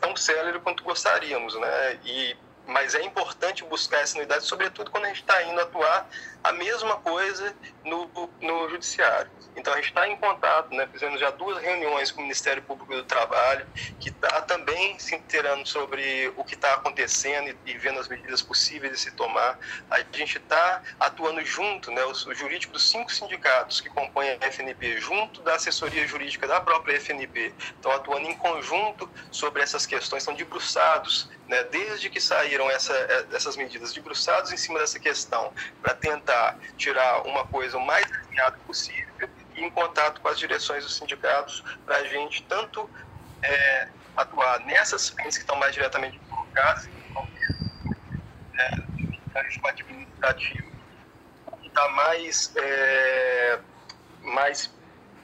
tão 0.00 0.16
célere 0.16 0.60
quanto 0.60 0.84
gostaríamos, 0.84 1.58
né? 1.58 1.98
E 2.04 2.36
mas 2.66 2.94
é 2.94 3.02
importante 3.02 3.64
buscar 3.64 4.00
essa 4.00 4.16
unidade, 4.16 4.44
sobretudo 4.44 4.92
quando 4.92 5.04
a 5.04 5.08
gente 5.08 5.22
está 5.22 5.42
indo 5.42 5.60
atuar 5.60 6.08
a 6.42 6.52
mesma 6.52 6.96
coisa 6.96 7.54
no, 7.84 8.10
no 8.40 8.68
judiciário. 8.70 9.30
Então 9.56 9.72
a 9.72 9.76
gente 9.76 9.88
está 9.88 10.08
em 10.08 10.16
contato, 10.16 10.74
né, 10.74 10.88
fizemos 10.92 11.20
já 11.20 11.30
duas 11.30 11.60
reuniões 11.62 12.10
com 12.10 12.20
o 12.20 12.22
Ministério 12.22 12.62
Público 12.62 12.94
do 12.94 13.04
Trabalho, 13.04 13.66
que 13.98 14.08
está 14.08 14.40
também 14.42 14.98
se 14.98 15.14
inteirando 15.14 15.66
sobre 15.66 16.32
o 16.36 16.44
que 16.44 16.54
está 16.54 16.74
acontecendo 16.74 17.48
e, 17.48 17.72
e, 17.72 17.76
vendo 17.76 17.98
as 17.98 18.08
medidas 18.08 18.42
possíveis 18.42 18.92
de 18.92 18.98
se 18.98 19.10
tomar. 19.12 19.58
A 19.90 19.98
gente 20.16 20.38
está 20.38 20.82
atuando 20.98 21.44
junto, 21.44 21.90
né, 21.90 22.02
o, 22.04 22.10
o 22.10 22.34
jurídico 22.34 22.72
dos 22.72 22.88
cinco 22.88 23.12
sindicatos 23.12 23.80
que 23.80 23.90
compõem 23.90 24.30
a 24.30 24.46
FNP, 24.50 24.98
junto 25.00 25.42
da 25.42 25.54
assessoria 25.54 26.06
jurídica 26.06 26.46
da 26.46 26.60
própria 26.60 26.96
FNP, 26.96 27.52
estão 27.58 27.90
atuando 27.92 28.28
em 28.28 28.36
conjunto 28.36 29.10
sobre 29.30 29.62
essas 29.62 29.84
questões, 29.84 30.22
estão 30.22 30.34
debruçados, 30.34 31.28
né, 31.48 31.64
desde 31.64 32.08
que 32.08 32.20
saíram 32.20 32.70
essa, 32.70 32.94
essas 33.32 33.56
medidas, 33.56 33.92
debruçados 33.92 34.52
em 34.52 34.56
cima 34.56 34.78
dessa 34.78 35.00
questão, 35.00 35.52
para 35.82 35.94
tentar 35.94 36.29
tirar 36.76 37.26
uma 37.26 37.44
coisa 37.44 37.76
o 37.76 37.86
mais 37.86 38.06
alinhada 38.10 38.58
possível 38.66 39.28
em 39.56 39.70
contato 39.70 40.20
com 40.20 40.28
as 40.28 40.38
direções 40.38 40.84
dos 40.84 40.96
sindicatos 40.96 41.62
para 41.84 41.96
a 41.96 42.04
gente 42.04 42.42
tanto 42.44 42.88
é, 43.42 43.88
atuar 44.16 44.60
nessas 44.60 45.08
frentes 45.08 45.36
que 45.36 45.42
estão 45.42 45.56
mais 45.56 45.74
diretamente 45.74 46.18
colocadas, 46.28 46.88
é, 48.58 48.90
administrativo, 49.68 50.70
que 51.60 51.68
está 51.68 51.88
mais, 51.90 52.52
é, 52.56 53.60
mais 54.22 54.72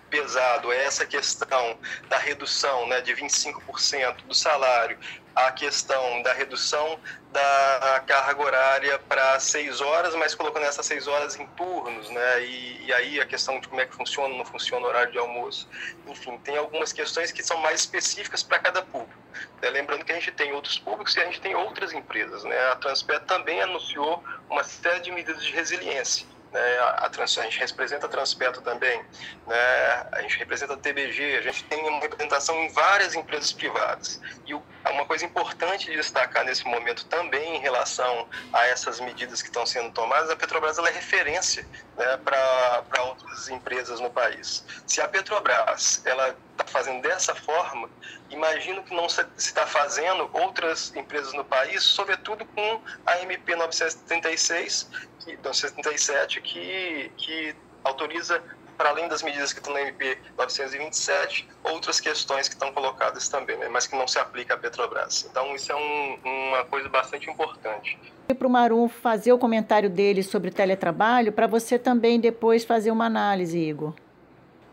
pesado 0.09 0.73
é 0.73 0.85
essa 0.85 1.05
questão 1.05 1.79
da 2.09 2.19
redução 2.19 2.87
né, 2.87 3.01
de 3.01 3.13
25% 3.15 4.25
do 4.27 4.35
salário, 4.35 4.99
a 5.37 5.53
questão 5.53 6.23
da 6.23 6.33
redução 6.33 6.99
da 7.31 8.03
carga 8.07 8.43
horária 8.43 8.99
para 9.01 9.39
seis 9.39 9.83
horas, 9.83 10.15
mas 10.15 10.35
colocando 10.35 10.65
essas 10.65 10.87
seis 10.87 11.07
horas 11.07 11.39
em 11.39 11.47
turnos, 11.49 12.09
né? 12.09 12.43
E, 12.43 12.87
e, 12.87 12.93
aí 12.95 13.21
a 13.21 13.27
questão 13.27 13.61
de 13.61 13.69
como 13.69 13.79
é 13.83 13.85
que 13.85 13.95
funciona, 13.95 14.35
não 14.35 14.47
funciona 14.47 14.87
o 14.87 14.89
horário 14.89 15.13
de 15.13 15.19
almoço. 15.19 15.69
Enfim, 16.07 16.39
tem 16.39 16.57
algumas 16.57 16.91
questões 16.91 17.31
que 17.31 17.43
são 17.43 17.59
mais 17.59 17.81
específicas 17.81 18.43
para 18.43 18.59
cada 18.59 18.81
público. 18.81 19.21
É, 19.61 19.69
lembrando 19.69 20.07
que 20.07 20.13
a 20.13 20.15
gente 20.15 20.33
tem 20.33 20.53
outros 20.55 20.79
públicos 20.79 21.15
e 21.15 21.21
a 21.21 21.27
gente 21.27 21.43
tem 21.43 21.55
outras 21.55 21.93
empresas, 21.93 22.43
né? 22.45 22.59
A 22.71 22.77
Transpet 22.77 23.23
também 23.27 23.61
anunciou 23.61 24.25
uma 24.49 24.65
série 24.65 25.01
de 25.01 25.13
medidas 25.13 25.45
de 25.45 25.53
resiliência 25.53 26.27
né, 26.53 26.79
a, 26.99 27.09
trans, 27.09 27.37
a 27.39 27.43
gente 27.43 27.59
representa 27.59 28.07
a 28.07 28.09
Transpeto 28.09 28.61
também, 28.61 29.03
né, 29.47 30.07
a 30.13 30.23
gente 30.23 30.39
representa 30.39 30.75
a 30.75 30.77
TBG, 30.77 31.37
a 31.37 31.43
gente 31.43 31.65
tem 31.65 31.87
uma 31.89 32.01
representação 32.01 32.57
em 32.63 32.69
várias 32.73 33.15
empresas 33.15 33.53
privadas. 33.53 34.21
E 34.47 34.55
o, 34.55 34.63
uma 34.91 35.05
coisa 35.05 35.25
importante 35.25 35.87
de 35.87 35.97
destacar 35.97 36.45
nesse 36.45 36.65
momento 36.65 37.05
também 37.07 37.57
em 37.57 37.61
relação 37.61 38.29
a 38.53 38.67
essas 38.67 39.01
medidas 39.01 39.43
que 39.43 39.49
estão 39.49 39.67
sendo 39.67 39.91
tomadas, 39.93 40.31
a 40.31 40.37
Petrobras 40.37 40.79
é 40.79 40.91
referência 40.91 41.67
né, 41.97 42.17
para 42.19 43.03
outras 43.03 43.49
empresas 43.49 44.01
no 44.01 44.11
país. 44.11 44.65
Se 44.87 45.01
a 45.01 45.09
Petrobras 45.09 46.03
ela 46.05 46.37
está 46.57 46.65
fazendo 46.65 47.03
dessa 47.03 47.35
forma, 47.35 47.89
imagino 48.31 48.83
que 48.83 48.95
não 48.95 49.09
se 49.09 49.25
está 49.37 49.67
fazendo 49.67 50.29
outras 50.33 50.95
empresas 50.97 51.33
no 51.35 51.45
país, 51.45 51.83
sobretudo 51.83 52.45
com 52.47 52.81
a 53.05 53.21
MP 53.23 53.55
936, 53.55 54.91
que, 55.21 55.37
977, 55.37 56.41
que, 56.41 57.13
que 57.17 57.55
autoriza, 57.85 58.43
para 58.77 58.91
além 58.91 59.09
das 59.09 59.23
medidas 59.23 59.53
que 59.53 59.61
estão 59.61 59.73
na 59.73 59.83
MP 59.83 60.19
927, 60.37 61.49
outras 61.65 62.01
questões 62.01 62.49
que 62.49 62.55
estão 62.55 62.73
colocadas 62.73 63.29
também, 63.29 63.57
né, 63.57 63.69
mas 63.69 63.87
que 63.87 63.97
não 63.97 64.09
se 64.09 64.19
aplica 64.19 64.55
à 64.55 64.57
Petrobras. 64.57 65.27
Então, 65.31 65.55
isso 65.55 65.71
é 65.71 65.77
um, 65.77 66.19
uma 66.25 66.65
coisa 66.65 66.89
bastante 66.89 67.31
importante. 67.31 67.99
E 68.29 68.35
para 68.35 68.47
o 68.47 68.51
Marum 68.51 68.89
fazer 68.89 69.33
o 69.33 69.39
comentário 69.39 69.89
dele 69.89 70.23
sobre 70.23 70.51
o 70.51 70.53
teletrabalho, 70.53 71.33
para 71.33 71.47
você 71.47 71.79
também 71.79 72.19
depois 72.19 72.65
fazer 72.65 72.91
uma 72.91 73.07
análise, 73.07 73.57
Igor. 73.57 73.95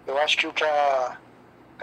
Eu 0.08 0.18
acho 0.18 0.38
que 0.38 0.48
o 0.48 0.52
que 0.52 0.64
a 0.64 1.18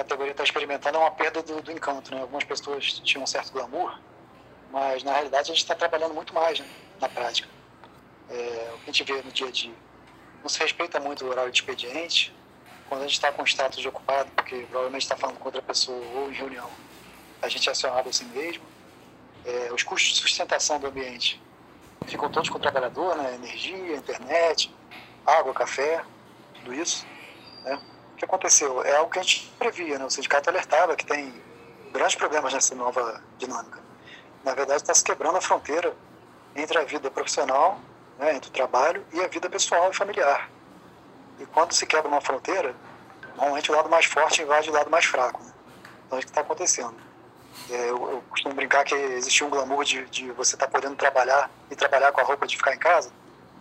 categoria 0.05 0.33
está 0.33 0.45
experimentando 0.45 0.99
é 0.99 1.01
uma 1.01 1.11
perda 1.11 1.43
do, 1.43 1.61
do, 1.61 1.73
encanto. 1.73 2.15
Né? 2.15 2.21
Algumas 2.21 2.45
pessoas 2.45 2.85
tinham 3.01 3.23
um 3.23 3.27
certo 3.27 3.53
glamour, 3.53 3.99
mas 4.71 5.03
na 5.03 5.13
realidade 5.13 5.51
a 5.51 5.55
gente 5.55 5.63
está 5.63 5.75
trabalhando 5.75 6.15
muito 6.15 6.35
mais 6.35 6.59
né? 6.59 6.67
na 7.01 7.09
prática. 7.09 7.49
É, 8.29 8.71
o 8.75 8.79
que 8.79 8.91
a 8.91 8.93
gente 8.93 9.05
vê 9.05 9.23
no 9.23 9.31
dia 9.31 9.49
a 9.49 9.51
dia. 9.51 9.75
Não 10.43 10.49
se 10.49 10.59
respeita 10.61 10.99
muito 10.99 11.25
o 11.25 11.29
horário 11.29 11.51
de 11.51 11.59
expediente. 11.59 12.35
Quando 12.89 13.03
a 13.03 13.05
gente 13.05 13.15
está 13.15 13.31
com 13.31 13.43
o 13.43 13.47
status 13.47 13.81
de 13.81 13.89
ocupado, 13.89 14.31
porque 14.33 14.67
provavelmente 14.69 15.03
está 15.03 15.17
falando 15.17 15.39
com 15.39 15.45
outra 15.45 15.63
pessoa 15.63 16.03
ou 16.15 16.31
em 16.31 16.35
reunião, 16.35 16.69
a 17.43 17.49
gente 17.49 17.69
é 17.69 17.73
acionado 17.73 18.09
assim 18.09 18.25
mesmo. 18.27 18.65
É, 19.45 19.73
os 19.73 19.83
custos 19.83 20.15
de 20.15 20.21
sustentação 20.21 20.79
do 20.79 20.87
ambiente 20.87 21.41
ficam 22.07 22.29
todos 22.31 22.49
com 22.49 22.59
o 22.59 22.61
trabalhador, 22.61 23.17
né? 23.17 23.35
energia, 23.35 23.97
internet, 23.97 24.75
água, 25.27 25.55
café, 25.55 26.05
tudo 26.55 26.75
isso. 26.75 27.07
Né? 27.65 27.81
Que 28.21 28.25
aconteceu? 28.27 28.83
É 28.85 28.97
algo 28.97 29.11
que 29.11 29.19
a 29.19 29.23
gente 29.23 29.51
previa, 29.59 29.99
né? 29.99 30.05
O 30.05 30.11
sindicato 30.11 30.51
alertava 30.51 30.95
que 30.95 31.07
tem 31.07 31.33
grandes 31.91 32.15
problemas 32.15 32.53
nessa 32.53 32.75
nova 32.75 33.23
dinâmica. 33.39 33.81
Na 34.45 34.55
verdade, 34.55 34.83
está 34.83 34.95
se 34.95 35.03
quebrando 35.03 35.39
a 35.39 35.41
fronteira 35.41 35.95
entre 36.55 36.79
a 36.79 36.85
vida 36.85 37.11
profissional, 37.11 37.81
né, 38.19 38.35
entre 38.35 38.51
o 38.51 38.53
trabalho, 38.53 39.05
e 39.13 39.21
a 39.21 39.29
vida 39.29 39.49
pessoal 39.49 39.91
e 39.91 39.97
familiar. 39.97 40.51
E 41.39 41.47
quando 41.47 41.73
se 41.73 41.87
quebra 41.87 42.09
uma 42.09 42.21
fronteira, 42.21 42.75
normalmente 43.37 43.71
o 43.71 43.75
lado 43.75 43.89
mais 43.89 44.05
forte 44.05 44.43
invade 44.43 44.69
o 44.69 44.73
lado 44.73 44.91
mais 44.91 45.07
fraco. 45.07 45.43
Né? 45.43 45.53
Então, 46.07 46.19
é 46.19 46.21
o 46.21 46.25
que 46.25 46.31
está 46.31 46.43
acontecendo. 46.43 46.97
É, 47.71 47.91
eu, 47.91 48.11
eu, 48.11 48.25
costumo 48.29 48.55
brincar 48.55 48.85
que 48.85 48.95
existia 48.95 49.47
um 49.47 49.51
glamour 49.51 49.85
de, 49.85 50.05
de 50.07 50.31
você 50.33 50.57
estar 50.57 50.67
tá 50.67 50.73
podendo 50.73 50.97
trabalhar 50.97 51.51
e 51.71 51.77
trabalhar 51.77 52.13
com 52.13 52.21
a 52.21 52.25
roupa 52.25 52.47
de 52.47 52.57
ficar 52.57 52.75
em 52.75 52.79
casa. 52.79 53.11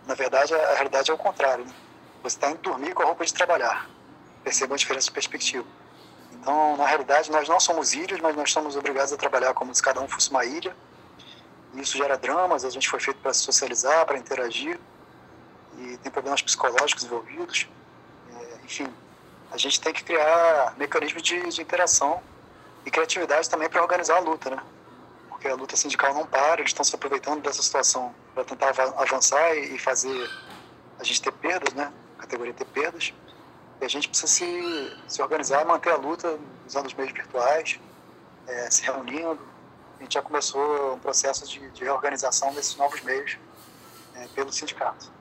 Na 0.06 0.15
verdade, 0.15 0.54
a, 0.54 0.58
a 0.58 0.74
realidade 0.74 1.10
é 1.12 1.13
o 1.13 1.17
contrário. 1.17 1.63
Né? 1.63 1.74
Você 2.24 2.36
está 2.36 2.52
indo 2.52 2.60
dormir 2.60 2.93
com 2.93 3.04
a 3.04 3.06
roupa 3.06 3.26
de 3.26 3.34
trabalhar 3.34 3.88
percebam 4.43 4.75
a 4.75 4.78
diferença 4.78 5.08
de 5.08 5.12
perspectiva. 5.12 5.65
Então, 6.34 6.78
na 6.78 6.86
realidade, 6.86 7.30
nós 7.32 7.47
não 7.49 7.60
somos 7.60 7.93
ilhas, 7.93 8.19
mas 8.21 8.36
nós 8.36 8.52
somos 8.52 8.75
obrigados 8.75 9.12
a 9.12 9.17
trabalhar 9.17 9.54
como 9.54 9.73
se 9.73 9.82
cada 9.82 9.99
um 9.99 10.08
fosse 10.08 10.30
uma 10.30 10.45
ilha. 10.45 10.75
Isso 11.75 11.97
gera 11.97 12.17
dramas, 12.17 12.65
a 12.65 12.69
gente 12.69 12.89
foi 12.89 12.99
feito 12.99 13.19
para 13.19 13.34
se 13.34 13.41
socializar, 13.41 14.06
para 14.06 14.17
interagir, 14.17 14.80
e 15.78 15.97
tem 15.97 16.12
problemas 16.12 16.41
psicológicos 16.41 17.04
envolvidos. 17.04 17.67
É, 18.34 18.65
enfim, 18.65 18.88
a 19.52 19.58
gente 19.58 19.80
tem 19.80 19.93
que 19.93 20.04
criar 20.04 20.75
mecanismos 20.78 21.21
de, 21.21 21.39
de 21.49 21.62
interação 21.62 22.21
e 22.86 22.91
criatividade 22.91 23.49
também 23.49 23.69
para 23.69 23.82
organizar 23.82 24.17
a 24.17 24.19
luta, 24.19 24.49
né? 24.49 24.62
Porque 25.30 25.47
a 25.47 25.56
luta 25.56 25.75
sindical 25.75 26.13
não 26.13 26.25
para, 26.25 26.62
eles 26.62 26.71
estão 26.71 26.84
se 26.84 26.95
aproveitando 26.95 27.41
dessa 27.41 27.62
situação 27.62 28.13
para 28.34 28.43
tentar 28.43 28.73
avançar 28.97 29.56
e 29.56 29.78
fazer 29.78 30.30
a 30.99 31.04
gente 31.04 31.21
ter 31.21 31.32
perdas, 31.32 31.73
né? 31.73 31.91
A 32.17 32.21
categoria 32.21 32.54
ter 32.54 32.65
perdas. 32.65 33.13
E 33.82 33.86
a 33.86 33.88
gente 33.88 34.10
precisa 34.10 34.28
se, 34.28 34.98
se 35.08 35.22
organizar, 35.22 35.65
manter 35.65 35.92
a 35.92 35.96
luta 35.96 36.38
usando 36.65 36.88
os 36.88 36.94
meios 36.94 37.13
virtuais, 37.13 37.80
é, 38.48 38.70
se 38.70 38.84
reunindo. 38.84 39.39
A 39.98 40.04
gente 40.04 40.13
já 40.13 40.22
começou 40.22 40.96
um 40.96 41.00
processo 41.00 41.48
de, 41.48 41.70
de 41.72 41.84
reorganização 41.84 42.54
desses 42.54 42.76
novos 42.76 43.02
meios 43.02 43.38
é, 44.15 44.28
pelo 44.30 44.52
sindicato. 44.52 45.12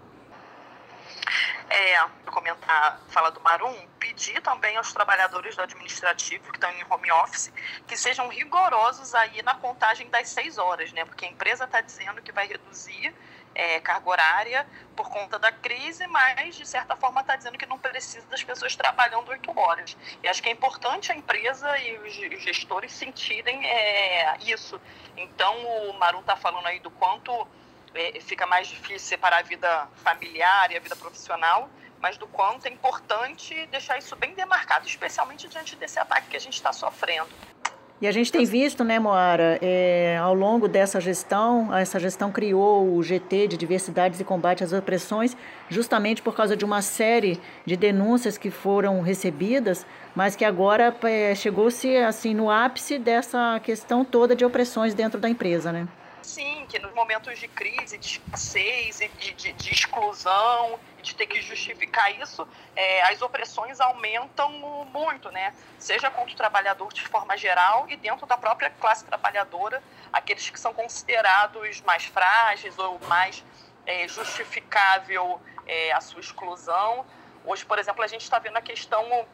É, 1.70 2.08
comentar, 2.26 3.00
fala 3.08 3.30
do 3.30 3.40
Marum, 3.40 3.76
pedir 3.98 4.40
também 4.40 4.76
aos 4.76 4.92
trabalhadores 4.92 5.54
do 5.54 5.62
administrativo 5.62 6.50
que 6.50 6.56
estão 6.56 6.70
em 6.70 6.84
home 6.88 7.10
office 7.12 7.52
que 7.86 7.96
sejam 7.96 8.28
rigorosos 8.28 9.14
aí 9.14 9.42
na 9.42 9.54
contagem 9.54 10.08
das 10.08 10.30
seis 10.30 10.56
horas, 10.56 10.92
né? 10.92 11.04
Porque 11.04 11.26
a 11.26 11.28
empresa 11.28 11.64
está 11.64 11.80
dizendo 11.80 12.22
que 12.22 12.32
vai 12.32 12.46
reduzir 12.46 13.14
é, 13.54 13.80
carga 13.80 14.08
horária 14.08 14.66
por 14.96 15.08
conta 15.10 15.38
da 15.38 15.50
crise, 15.50 16.06
mas 16.06 16.56
de 16.56 16.66
certa 16.66 16.96
forma 16.96 17.20
está 17.20 17.36
dizendo 17.36 17.58
que 17.58 17.66
não 17.66 17.78
precisa 17.78 18.26
das 18.28 18.42
pessoas 18.42 18.74
trabalhando 18.76 19.28
oito 19.28 19.58
horas. 19.58 19.96
E 20.22 20.28
acho 20.28 20.42
que 20.42 20.48
é 20.48 20.52
importante 20.52 21.12
a 21.12 21.14
empresa 21.14 21.78
e 21.78 21.98
os 21.98 22.42
gestores 22.42 22.92
sentirem 22.92 23.66
é, 23.66 24.36
isso. 24.40 24.80
Então 25.16 25.54
o 25.88 25.98
Maru 25.98 26.20
está 26.20 26.36
falando 26.36 26.66
aí 26.66 26.78
do 26.80 26.90
quanto 26.90 27.46
é, 27.94 28.20
fica 28.20 28.46
mais 28.46 28.68
difícil 28.68 29.00
separar 29.00 29.38
a 29.38 29.42
vida 29.42 29.88
familiar 29.96 30.70
e 30.70 30.76
a 30.76 30.80
vida 30.80 30.96
profissional, 30.96 31.68
mas 32.00 32.16
do 32.16 32.26
quanto 32.28 32.66
é 32.66 32.70
importante 32.70 33.66
deixar 33.66 33.98
isso 33.98 34.14
bem 34.14 34.34
demarcado, 34.34 34.86
especialmente 34.86 35.48
diante 35.48 35.74
desse 35.76 35.98
ataque 35.98 36.28
que 36.28 36.36
a 36.36 36.40
gente 36.40 36.54
está 36.54 36.72
sofrendo. 36.72 37.28
E 38.00 38.06
a 38.06 38.12
gente 38.12 38.30
tem 38.30 38.44
visto, 38.44 38.84
né, 38.84 39.00
Moara, 39.00 39.58
é, 39.60 40.16
ao 40.20 40.32
longo 40.32 40.68
dessa 40.68 41.00
gestão, 41.00 41.74
essa 41.74 41.98
gestão 41.98 42.30
criou 42.30 42.94
o 42.94 43.02
GT 43.02 43.48
de 43.48 43.56
Diversidades 43.56 44.20
e 44.20 44.24
Combate 44.24 44.62
às 44.62 44.72
Opressões, 44.72 45.36
justamente 45.68 46.22
por 46.22 46.32
causa 46.32 46.56
de 46.56 46.64
uma 46.64 46.80
série 46.80 47.40
de 47.66 47.76
denúncias 47.76 48.38
que 48.38 48.50
foram 48.50 49.00
recebidas, 49.00 49.84
mas 50.14 50.36
que 50.36 50.44
agora 50.44 50.94
é, 51.02 51.34
chegou-se 51.34 51.96
assim 51.96 52.34
no 52.34 52.48
ápice 52.48 53.00
dessa 53.00 53.58
questão 53.64 54.04
toda 54.04 54.36
de 54.36 54.44
opressões 54.44 54.94
dentro 54.94 55.18
da 55.18 55.28
empresa, 55.28 55.72
né? 55.72 55.88
Sim, 56.28 56.66
que 56.68 56.78
nos 56.78 56.92
momentos 56.92 57.38
de 57.38 57.48
crise, 57.48 57.96
de 57.96 58.06
escassez 58.06 59.00
e 59.00 59.08
de, 59.08 59.32
de, 59.32 59.52
de 59.54 59.72
exclusão, 59.72 60.78
de 61.00 61.14
ter 61.14 61.26
que 61.26 61.40
justificar 61.40 62.14
isso, 62.20 62.46
é, 62.76 63.02
as 63.04 63.22
opressões 63.22 63.80
aumentam 63.80 64.50
muito, 64.92 65.30
né? 65.30 65.54
Seja 65.78 66.10
contra 66.10 66.34
o 66.34 66.36
trabalhador 66.36 66.92
de 66.92 67.00
forma 67.00 67.34
geral 67.34 67.86
e 67.88 67.96
dentro 67.96 68.26
da 68.26 68.36
própria 68.36 68.68
classe 68.68 69.06
trabalhadora, 69.06 69.82
aqueles 70.12 70.50
que 70.50 70.60
são 70.60 70.74
considerados 70.74 71.80
mais 71.80 72.04
frágeis 72.04 72.78
ou 72.78 73.00
mais 73.08 73.42
é, 73.86 74.06
justificável 74.06 75.40
é, 75.66 75.92
a 75.92 76.00
sua 76.02 76.20
exclusão. 76.20 77.06
Hoje, 77.42 77.64
por 77.64 77.78
exemplo, 77.78 78.04
a 78.04 78.06
gente 78.06 78.20
está 78.20 78.38
vendo 78.38 78.58
a 78.58 78.62
questão 78.62 79.26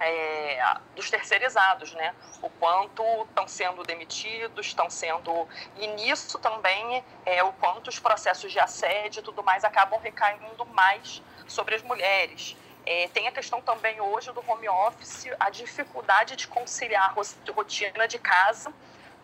é, 0.00 0.76
dos 0.94 1.10
terceirizados, 1.10 1.92
né? 1.94 2.14
O 2.42 2.50
quanto 2.50 3.02
estão 3.28 3.46
sendo 3.46 3.82
demitidos, 3.82 4.66
estão 4.66 4.90
sendo. 4.90 5.48
E 5.76 5.86
nisso 5.88 6.38
também 6.38 7.04
é, 7.24 7.42
o 7.42 7.52
quanto 7.54 7.88
os 7.88 7.98
processos 7.98 8.52
de 8.52 8.58
assédio 8.58 9.20
e 9.20 9.22
tudo 9.22 9.42
mais 9.42 9.64
acabam 9.64 10.00
recaindo 10.00 10.64
mais 10.66 11.22
sobre 11.46 11.74
as 11.74 11.82
mulheres. 11.82 12.56
É, 12.86 13.08
tem 13.08 13.26
a 13.26 13.32
questão 13.32 13.62
também 13.62 14.00
hoje 14.00 14.30
do 14.32 14.44
home 14.46 14.68
office, 14.68 15.26
a 15.40 15.48
dificuldade 15.48 16.36
de 16.36 16.46
conciliar 16.46 17.14
a 17.14 17.52
rotina 17.52 18.06
de 18.06 18.18
casa 18.18 18.72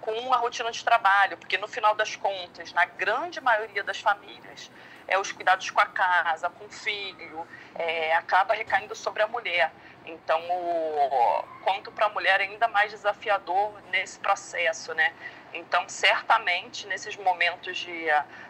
com 0.01 0.33
a 0.33 0.39
rotina 0.39 0.73
de 0.73 0.83
trabalho, 0.83 1.37
porque 1.37 1.59
no 1.59 1.69
final 1.69 1.95
das 1.95 2.17
contas, 2.17 2.73
na 2.73 2.87
grande 2.87 3.39
maioria 3.41 3.85
das 3.85 4.01
famílias, 4.01 4.71
é, 5.07 5.19
os 5.19 5.31
cuidados 5.31 5.71
com 5.71 5.81
a 5.81 5.87
casa, 5.87 6.49
com 6.49 6.65
o 6.65 6.71
filho, 6.71 7.47
é, 7.75 8.15
acaba 8.15 8.55
recaindo 8.55 8.95
sobre 8.95 9.23
a 9.23 9.27
mulher. 9.27 9.73
Então, 10.07 10.41
o, 10.51 11.45
quanto 11.63 11.93
para 11.93 12.07
a 12.07 12.09
mulher 12.09 12.41
é 12.41 12.45
ainda 12.45 12.69
mais 12.69 12.91
desafiador 12.91 13.73
nesse 13.91 14.19
processo, 14.19 14.95
né? 14.95 15.13
Então, 15.53 15.89
certamente, 15.89 16.87
nesses 16.87 17.17
momentos 17.17 17.79
de, 17.79 18.07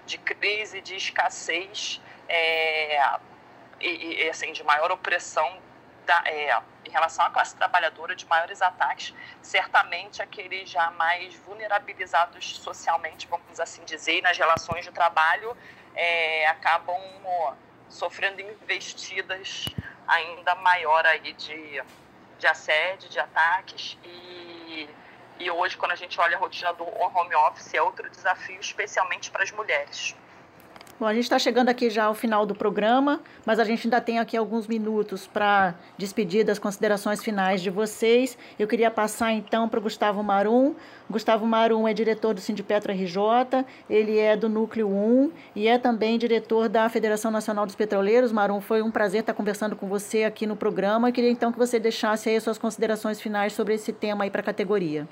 de 0.07 0.19
crise, 0.19 0.81
de 0.81 0.97
escassez 0.97 2.01
é, 2.29 3.03
e, 3.81 4.25
e, 4.25 4.29
assim, 4.29 4.53
de 4.53 4.63
maior 4.63 4.93
opressão 4.93 5.59
da, 6.07 6.23
é, 6.27 6.61
em 6.85 6.91
relação 6.91 7.25
à 7.25 7.31
classe 7.31 7.57
trabalhadora 7.57 8.15
de 8.15 8.27
maiores 8.27 8.61
ataques, 8.61 9.15
certamente 9.43 10.21
aqueles 10.23 10.69
já 10.69 10.91
mais 10.93 11.35
vulnerabilizados 11.37 12.57
socialmente, 12.59 13.27
vamos 13.29 13.61
assim 13.61 13.85
dizer, 13.85 14.23
nas 14.23 14.37
relações 14.37 14.85
de 14.85 14.93
trabalho, 14.93 15.57
é, 15.95 16.47
acabam 16.47 17.01
sofrendo 17.89 18.41
investidas 18.41 19.67
ainda 20.11 20.55
maior 20.57 21.07
aí 21.07 21.33
de, 21.33 21.83
de 22.39 22.47
assédio, 22.47 23.09
de 23.09 23.19
ataques 23.19 23.97
e, 24.05 24.89
e 25.39 25.51
hoje 25.51 25.77
quando 25.77 25.93
a 25.93 25.97
gente 25.97 26.21
olha 26.21 26.37
a 26.37 26.41
rotina 26.41 26.73
do 26.75 26.85
home 26.85 27.35
office 27.35 27.73
é 27.75 27.81
outro 27.81 28.09
desafio, 28.11 28.61
especialmente 28.61 29.31
para 29.31 29.45
as 29.45 29.53
mulheres. 29.53 30.17
Bom, 31.01 31.07
a 31.07 31.15
gente 31.15 31.23
está 31.23 31.39
chegando 31.39 31.71
aqui 31.71 31.89
já 31.89 32.05
ao 32.05 32.15
final 32.15 32.45
do 32.45 32.55
programa, 32.55 33.23
mas 33.47 33.59
a 33.59 33.65
gente 33.65 33.87
ainda 33.87 34.03
tem 34.03 34.19
aqui 34.19 34.37
alguns 34.37 34.67
minutos 34.67 35.27
para 35.27 35.75
despedir 35.97 36.45
das 36.45 36.59
considerações 36.59 37.25
finais 37.25 37.63
de 37.63 37.71
vocês. 37.71 38.37
Eu 38.59 38.69
queria 38.69 38.91
passar 38.91 39.33
então 39.33 39.67
para 39.67 39.81
o 39.81 39.83
Gustavo 39.83 40.23
Marum. 40.23 40.75
Gustavo 41.09 41.47
Marum 41.47 41.89
é 41.89 41.95
diretor 41.95 42.35
do 42.35 42.41
Sindipetro 42.43 42.93
RJ, 42.93 43.65
ele 43.89 44.19
é 44.19 44.37
do 44.37 44.47
Núcleo 44.47 44.91
1 44.91 45.33
e 45.57 45.69
é 45.69 45.79
também 45.79 46.19
diretor 46.19 46.69
da 46.69 46.87
Federação 46.91 47.31
Nacional 47.31 47.65
dos 47.65 47.75
Petroleiros. 47.75 48.31
Marum, 48.31 48.61
foi 48.61 48.83
um 48.83 48.91
prazer 48.91 49.21
estar 49.21 49.33
conversando 49.33 49.75
com 49.75 49.89
você 49.89 50.25
aqui 50.25 50.47
no 50.47 50.55
programa. 50.55 51.09
Eu 51.09 51.15
queria 51.15 51.31
então 51.31 51.51
que 51.51 51.59
você 51.59 51.81
deixasse 51.81 52.29
aí 52.29 52.39
suas 52.39 52.59
considerações 52.59 53.19
finais 53.19 53.55
sobre 53.55 53.73
esse 53.73 53.91
tema 53.91 54.25
aí 54.25 54.31
para 54.31 54.43
a 54.43 54.45
categoria. 54.45 55.09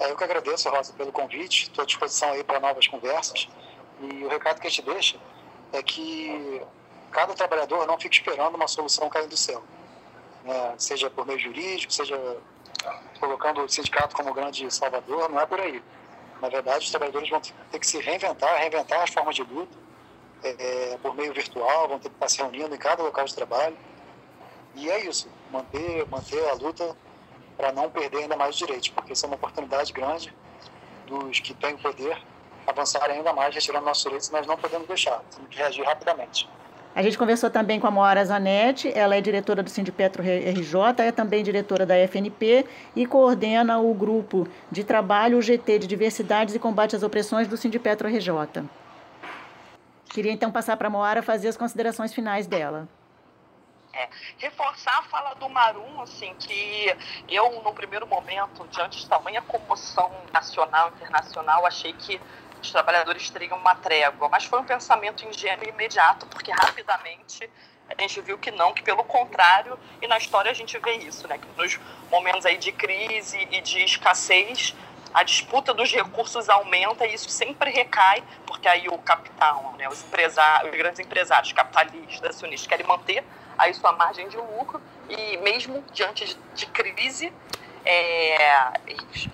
É, 0.00 0.10
eu 0.10 0.16
que 0.16 0.24
agradeço, 0.24 0.68
Rosa, 0.68 0.92
pelo 0.92 1.12
convite. 1.12 1.64
Estou 1.64 1.82
à 1.82 1.86
disposição 1.86 2.30
aí 2.30 2.44
para 2.44 2.60
novas 2.60 2.86
conversas. 2.86 3.48
E 4.00 4.24
o 4.24 4.28
recado 4.28 4.60
que 4.60 4.66
a 4.66 4.70
gente 4.70 4.82
deixa 4.82 5.18
é 5.72 5.82
que 5.82 6.62
cada 7.10 7.34
trabalhador 7.34 7.86
não 7.86 7.98
fique 7.98 8.16
esperando 8.16 8.54
uma 8.54 8.68
solução 8.68 9.08
cair 9.08 9.26
do 9.26 9.36
céu. 9.36 9.62
Né? 10.44 10.74
Seja 10.78 11.10
por 11.10 11.26
meio 11.26 11.38
jurídico, 11.38 11.92
seja 11.92 12.16
colocando 13.18 13.62
o 13.62 13.68
sindicato 13.68 14.14
como 14.14 14.32
grande 14.32 14.72
salvador, 14.72 15.28
não 15.28 15.40
é 15.40 15.46
por 15.46 15.60
aí. 15.60 15.82
Na 16.40 16.48
verdade, 16.48 16.84
os 16.84 16.90
trabalhadores 16.90 17.28
vão 17.28 17.40
ter 17.40 17.78
que 17.78 17.86
se 17.86 17.98
reinventar, 17.98 18.56
reinventar 18.58 19.02
as 19.02 19.10
formas 19.10 19.34
de 19.34 19.42
luta, 19.42 19.76
é, 20.44 20.96
por 21.02 21.14
meio 21.14 21.34
virtual, 21.34 21.88
vão 21.88 21.98
ter 21.98 22.08
que 22.08 22.14
estar 22.14 22.28
se 22.28 22.38
reunindo 22.38 22.72
em 22.72 22.78
cada 22.78 23.02
local 23.02 23.24
de 23.24 23.34
trabalho. 23.34 23.76
E 24.76 24.88
é 24.88 25.04
isso, 25.04 25.28
manter, 25.50 26.06
manter 26.06 26.48
a 26.48 26.52
luta 26.52 26.96
para 27.58 27.72
não 27.72 27.90
perder 27.90 28.18
ainda 28.18 28.36
mais 28.36 28.54
direitos, 28.54 28.88
porque 28.88 29.12
isso 29.12 29.26
é 29.26 29.28
uma 29.28 29.34
oportunidade 29.34 29.92
grande 29.92 30.32
dos 31.08 31.40
que 31.40 31.52
têm 31.54 31.74
o 31.74 31.78
poder 31.78 32.16
avançarem 32.64 33.16
ainda 33.16 33.32
mais, 33.32 33.52
retirando 33.52 33.84
nossos 33.84 34.04
direitos, 34.04 34.30
nós 34.30 34.46
não 34.46 34.56
podemos 34.56 34.86
deixar, 34.86 35.20
temos 35.34 35.50
que 35.50 35.58
reagir 35.58 35.84
rapidamente. 35.84 36.48
A 36.94 37.02
gente 37.02 37.18
conversou 37.18 37.50
também 37.50 37.80
com 37.80 37.86
a 37.86 37.90
Moara 37.90 38.24
Zanetti, 38.24 38.92
ela 38.94 39.16
é 39.16 39.20
diretora 39.20 39.62
do 39.62 39.70
Sindipetro 39.70 40.22
RJ, 40.22 41.06
é 41.06 41.12
também 41.12 41.42
diretora 41.42 41.84
da 41.84 41.94
FNP 41.96 42.66
e 42.94 43.06
coordena 43.06 43.78
o 43.78 43.92
grupo 43.94 44.46
de 44.70 44.84
trabalho, 44.84 45.40
GT 45.40 45.80
de 45.80 45.86
Diversidades 45.86 46.54
e 46.54 46.58
Combate 46.58 46.96
às 46.96 47.02
Opressões 47.02 47.48
do 47.48 47.56
Sindipetro 47.56 48.08
RJ. 48.08 48.64
Queria 50.10 50.32
então 50.32 50.50
passar 50.50 50.76
para 50.76 50.88
a 50.88 50.90
Moara 50.90 51.22
fazer 51.22 51.48
as 51.48 51.56
considerações 51.56 52.12
finais 52.12 52.46
dela. 52.46 52.88
É, 53.98 54.08
reforçar 54.38 54.96
a 54.96 55.02
fala 55.02 55.34
do 55.34 55.48
Marum, 55.48 56.00
assim, 56.02 56.32
que 56.38 56.96
eu, 57.28 57.60
no 57.62 57.72
primeiro 57.72 58.06
momento, 58.06 58.64
diante 58.68 58.98
de 58.98 59.08
tamanha 59.08 59.42
comoção 59.42 60.08
nacional, 60.32 60.90
internacional, 60.90 61.66
achei 61.66 61.92
que 61.92 62.20
os 62.62 62.70
trabalhadores 62.70 63.28
teriam 63.28 63.58
uma 63.58 63.74
trégua, 63.74 64.28
mas 64.28 64.44
foi 64.44 64.60
um 64.60 64.64
pensamento 64.64 65.26
ingênuo 65.26 65.64
e 65.64 65.70
imediato, 65.70 66.26
porque 66.26 66.52
rapidamente 66.52 67.50
a 67.88 68.00
gente 68.00 68.20
viu 68.20 68.38
que 68.38 68.52
não, 68.52 68.72
que 68.72 68.82
pelo 68.82 69.02
contrário, 69.02 69.76
e 70.00 70.06
na 70.06 70.16
história 70.16 70.48
a 70.48 70.54
gente 70.54 70.78
vê 70.78 70.92
isso, 70.98 71.26
né, 71.26 71.36
que 71.36 71.48
nos 71.60 71.80
momentos 72.08 72.46
aí 72.46 72.56
de 72.56 72.70
crise 72.70 73.48
e 73.50 73.60
de 73.60 73.82
escassez, 73.82 74.76
a 75.12 75.24
disputa 75.24 75.74
dos 75.74 75.90
recursos 75.90 76.48
aumenta 76.48 77.04
e 77.04 77.14
isso 77.14 77.30
sempre 77.30 77.70
recai, 77.70 78.22
porque 78.46 78.68
aí 78.68 78.86
o 78.88 78.98
capital, 78.98 79.74
né, 79.76 79.88
os, 79.88 80.04
empresários, 80.04 80.70
os 80.70 80.78
grandes 80.78 81.00
empresários 81.00 81.52
capitalistas, 81.52 82.30
acionistas, 82.30 82.68
querem 82.68 82.86
manter 82.86 83.24
aí 83.58 83.74
sua 83.74 83.92
margem 83.92 84.28
de 84.28 84.36
lucro 84.36 84.80
e 85.08 85.36
mesmo 85.38 85.84
diante 85.92 86.38
de, 86.54 86.66
crise 86.66 87.32
é, 87.84 88.72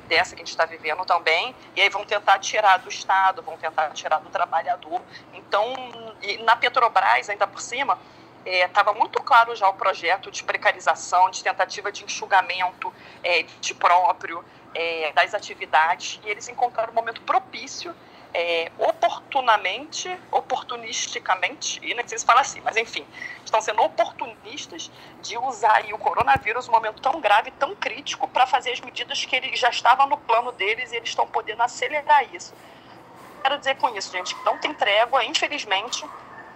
dessa 0.08 0.34
que 0.34 0.42
a 0.42 0.44
gente 0.44 0.50
está 0.50 0.64
vivendo 0.64 1.04
também, 1.04 1.54
e 1.74 1.80
aí 1.80 1.88
vão 1.88 2.04
tentar 2.04 2.38
tirar 2.38 2.78
do 2.78 2.88
Estado, 2.88 3.42
vão 3.42 3.56
tentar 3.56 3.90
tirar 3.90 4.18
do 4.18 4.30
trabalhador. 4.30 5.02
Então, 5.32 5.74
na 6.44 6.54
Petrobras, 6.54 7.28
ainda 7.28 7.46
por 7.46 7.60
cima, 7.60 7.98
estava 8.46 8.92
é, 8.92 8.94
muito 8.94 9.20
claro 9.22 9.56
já 9.56 9.68
o 9.68 9.74
projeto 9.74 10.30
de 10.30 10.44
precarização, 10.44 11.30
de 11.30 11.42
tentativa 11.42 11.90
de 11.90 12.04
enxugamento 12.04 12.92
é, 13.22 13.44
de 13.60 13.74
próprio 13.74 14.44
é, 14.74 15.12
das 15.12 15.34
atividades, 15.34 16.20
e 16.24 16.30
eles 16.30 16.48
encontraram 16.48 16.92
um 16.92 16.94
momento 16.94 17.20
propício 17.22 17.94
é, 18.34 18.72
oportunamente, 18.76 20.10
oportunisticamente, 20.32 21.78
e 21.80 21.94
nem 21.94 22.06
sei 22.06 22.18
se 22.18 22.26
fala 22.26 22.40
assim, 22.40 22.60
mas 22.62 22.76
enfim, 22.76 23.06
estão 23.44 23.60
sendo 23.60 23.80
oportunistas 23.80 24.90
de 25.22 25.38
usar 25.38 25.84
o 25.92 25.98
coronavírus, 25.98 26.68
um 26.68 26.72
momento 26.72 27.00
tão 27.00 27.20
grave, 27.20 27.52
tão 27.52 27.76
crítico, 27.76 28.26
para 28.26 28.44
fazer 28.44 28.72
as 28.72 28.80
medidas 28.80 29.24
que 29.24 29.36
ele 29.36 29.54
já 29.54 29.68
estava 29.68 30.04
no 30.06 30.18
plano 30.18 30.50
deles 30.50 30.90
e 30.90 30.96
eles 30.96 31.10
estão 31.10 31.26
podendo 31.28 31.62
acelerar 31.62 32.34
isso. 32.34 32.52
Quero 33.40 33.58
dizer 33.58 33.76
com 33.76 33.94
isso, 33.96 34.10
gente, 34.10 34.34
que 34.34 34.44
não 34.44 34.58
tem 34.58 34.74
trégua, 34.74 35.24
infelizmente, 35.24 36.04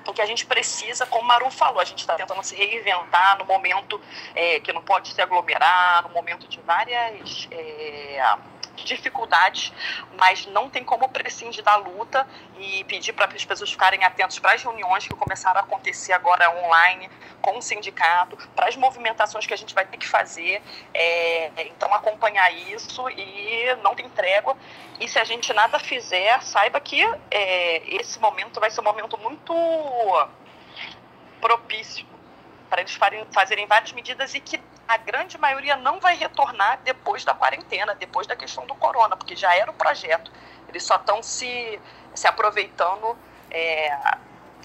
o 0.07 0.13
que 0.13 0.23
a 0.23 0.27
gente 0.27 0.47
precisa, 0.47 1.07
como 1.07 1.23
o 1.23 1.27
Maru 1.27 1.51
falou, 1.51 1.81
a 1.81 1.85
gente 1.85 2.01
está 2.01 2.15
tentando 2.15 2.43
se 2.43 2.57
reinventar 2.57 3.39
no 3.39 3.45
momento 3.45 4.01
é, 4.35 4.59
que 4.59 4.73
não 4.73 4.83
pode 4.83 5.13
se 5.13 5.21
aglomerar, 5.21 6.03
no 6.03 6.09
momento 6.09 6.49
de 6.49 6.61
várias. 6.63 7.47
É, 7.51 8.37
dificuldades, 8.85 9.73
mas 10.19 10.47
não 10.47 10.69
tem 10.69 10.85
como 10.85 11.09
prescindir 11.09 11.63
da 11.63 11.77
luta 11.77 12.27
e 12.59 12.85
pedir 12.85 13.13
para 13.13 13.27
as 13.27 13.45
pessoas 13.45 13.71
ficarem 13.71 14.05
atentos 14.05 14.39
para 14.39 14.53
as 14.53 14.63
reuniões 14.63 15.07
que 15.07 15.15
começaram 15.15 15.61
a 15.61 15.63
acontecer 15.63 16.13
agora 16.13 16.51
online 16.65 17.11
com 17.41 17.59
o 17.59 17.63
sindicato, 17.63 18.37
para 18.55 18.69
as 18.69 18.77
movimentações 18.77 19.47
que 19.47 19.55
a 19.55 19.57
gente 19.57 19.75
vai 19.75 19.87
ter 19.87 19.97
que 19.97 20.07
fazer. 20.07 20.63
É, 20.93 21.51
então, 21.67 21.93
acompanhar 21.95 22.53
isso 22.53 23.09
e 23.11 23.75
não 23.83 23.95
tem 23.95 24.09
trégua. 24.11 24.57
E 25.01 25.09
se 25.09 25.19
a 25.19 25.25
gente 25.25 25.53
nada 25.53 25.79
fizer, 25.79 26.43
saiba 26.43 26.81
que 26.81 27.03
é, 27.31 27.95
esse 27.95 28.19
momento 28.19 28.61
vai 28.61 28.71
ser 28.71 28.81
um 28.81 28.85
momento 28.85 29.17
muito 29.19 29.55
propício 31.41 32.07
para 32.69 32.83
eles 32.83 32.99
fazerem 33.33 33.67
várias 33.67 33.93
medidas 33.93 34.35
e 34.35 34.41
que 34.41 34.61
a 34.89 34.97
grande 34.97 35.37
maioria 35.37 35.77
não 35.77 36.01
vai 36.01 36.17
retornar 36.17 36.81
depois 36.83 37.23
da 37.23 37.35
quarentena, 37.35 37.95
depois 37.95 38.27
da 38.27 38.35
questão 38.35 38.67
do 38.67 38.75
corona, 38.75 39.15
porque 39.17 39.37
já 39.37 39.55
era 39.55 39.71
o 39.71 39.75
projeto. 39.75 40.33
Eles 40.67 40.83
só 40.83 40.97
estão 40.97 41.23
se, 41.23 41.79
se 42.15 42.27
aproveitando 42.27 43.17
é, 43.51 43.95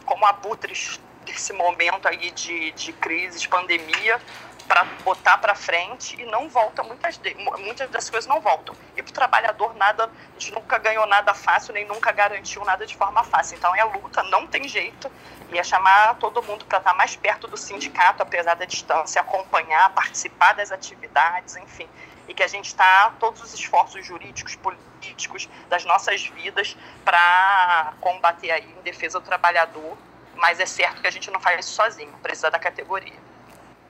como 0.05 0.25
abutres 0.25 0.99
desse 1.25 1.51
momento 1.51 2.07
aí 2.07 2.31
de, 2.31 2.71
de 2.71 2.93
crise, 2.93 3.39
de 3.39 3.49
pandemia, 3.49 4.21
para 4.67 4.84
botar 5.04 5.38
para 5.38 5.56
frente 5.56 6.19
e 6.19 6.26
não 6.26 6.49
volta 6.49 6.84
muitas 6.84 7.17
de, 7.17 7.34
muitas 7.60 7.89
das 7.89 8.10
coisas 8.10 8.28
não 8.28 8.41
voltam. 8.41 8.76
E 8.95 9.02
para 9.02 9.10
o 9.10 9.13
trabalhador 9.13 9.76
nada 9.76 10.06
a 10.06 10.39
gente 10.39 10.54
nunca 10.54 10.78
ganhou 10.78 11.06
nada 11.06 11.34
fácil 11.34 11.73
nem 11.73 11.86
nunca 11.86 12.12
garantiu 12.12 12.63
nada 12.63 12.86
de 12.86 12.95
forma 12.95 13.23
fácil. 13.23 13.58
Então 13.58 13.76
é 13.76 13.84
luta 13.84 14.23
não 14.23 14.47
tem 14.47 14.67
jeito. 14.67 15.12
E 15.52 15.60
é 15.60 15.63
chamar 15.63 16.15
todo 16.15 16.41
mundo 16.41 16.65
para 16.65 16.80
estar 16.80 16.93
mais 16.93 17.15
perto 17.15 17.47
do 17.47 17.58
sindicato 17.58 18.23
apesar 18.23 18.56
da 18.56 18.65
distância 18.65 19.21
acompanhar 19.21 19.89
participar 19.93 20.54
das 20.54 20.71
atividades 20.71 21.56
enfim. 21.58 21.88
E 22.28 22.34
que 22.34 22.43
a 22.43 22.47
gente 22.47 22.67
está 22.67 23.13
todos 23.19 23.41
os 23.41 23.54
esforços 23.54 24.06
jurídicos 24.06 24.56
políticos 24.56 25.49
das 25.69 25.84
nossas 25.84 26.26
vidas 26.26 26.78
para 27.04 27.93
combater 27.99 28.52
aí 28.52 28.76
em 28.80 28.82
defesa 28.82 29.19
do 29.19 29.26
trabalhador 29.26 29.97
mas 30.36 30.60
é 30.60 30.65
certo 30.65 31.02
que 31.02 31.08
a 31.08 31.12
gente 31.12 31.30
não 31.30 31.39
faz 31.39 31.65
isso 31.65 31.76
sozinho 31.76 32.12
precisa 32.21 32.49
da 32.49 32.58
categoria 32.58 33.33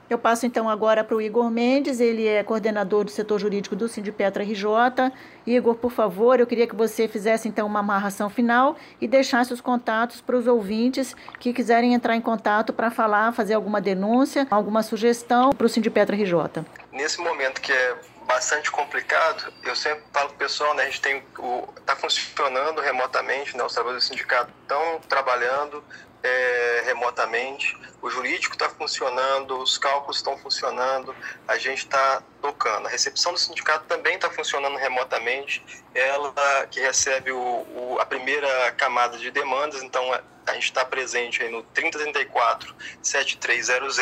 eu 0.08 0.18
passo 0.18 0.46
então 0.46 0.68
agora 0.68 1.02
para 1.02 1.16
o 1.16 1.20
Igor 1.20 1.50
Mendes, 1.50 2.00
ele 2.00 2.26
é 2.26 2.42
coordenador 2.42 3.04
do 3.04 3.10
setor 3.10 3.38
jurídico 3.38 3.74
do 3.74 3.88
Sindipetra 3.88 4.44
RJ. 4.44 5.12
Igor, 5.46 5.74
por 5.74 5.90
favor, 5.90 6.38
eu 6.38 6.46
queria 6.46 6.66
que 6.66 6.74
você 6.74 7.08
fizesse 7.08 7.48
então 7.48 7.66
uma 7.66 7.80
amarração 7.80 8.28
final 8.28 8.76
e 9.00 9.08
deixasse 9.08 9.52
os 9.52 9.60
contatos 9.60 10.20
para 10.20 10.36
os 10.36 10.46
ouvintes 10.46 11.16
que 11.40 11.52
quiserem 11.52 11.94
entrar 11.94 12.14
em 12.16 12.20
contato 12.20 12.72
para 12.72 12.90
falar, 12.90 13.32
fazer 13.32 13.54
alguma 13.54 13.80
denúncia, 13.80 14.46
alguma 14.50 14.82
sugestão 14.82 15.50
para 15.50 15.66
o 15.66 15.68
Sindipetra 15.68 16.16
RJ. 16.16 16.64
Nesse 16.92 17.20
momento 17.20 17.60
que 17.60 17.72
é 17.72 17.96
bastante 18.26 18.70
complicado, 18.70 19.52
eu 19.62 19.76
sempre 19.76 20.02
falo 20.12 20.28
para 20.28 20.34
o 20.34 20.38
pessoal, 20.38 20.74
né, 20.74 20.82
a 20.82 20.86
gente 20.86 21.00
tem 21.00 21.22
o, 21.38 21.62
tá 21.84 21.94
funcionando 21.94 22.80
remotamente, 22.80 23.56
né, 23.56 23.62
os 23.62 23.72
trabalhadores 23.72 24.08
do 24.08 24.08
sindicato 24.08 24.50
estão 24.62 25.00
trabalhando, 25.08 25.82
é, 26.24 26.82
remotamente, 26.86 27.78
o 28.00 28.08
jurídico 28.08 28.54
está 28.54 28.70
funcionando, 28.70 29.58
os 29.58 29.76
cálculos 29.76 30.16
estão 30.16 30.38
funcionando, 30.38 31.14
a 31.46 31.58
gente 31.58 31.80
está 31.80 32.22
tocando. 32.40 32.86
A 32.86 32.90
recepção 32.90 33.32
do 33.34 33.38
sindicato 33.38 33.84
também 33.84 34.14
está 34.14 34.30
funcionando 34.30 34.76
remotamente, 34.78 35.62
ela 35.94 36.32
que 36.70 36.80
recebe 36.80 37.30
o, 37.30 37.38
o, 37.38 37.98
a 38.00 38.06
primeira 38.06 38.72
camada 38.72 39.18
de 39.18 39.30
demandas, 39.30 39.82
então 39.82 40.02
a 40.46 40.54
gente 40.54 40.64
está 40.64 40.82
presente 40.82 41.42
aí 41.42 41.50
no 41.50 41.62
3034 41.62 42.74
7300, 43.02 43.98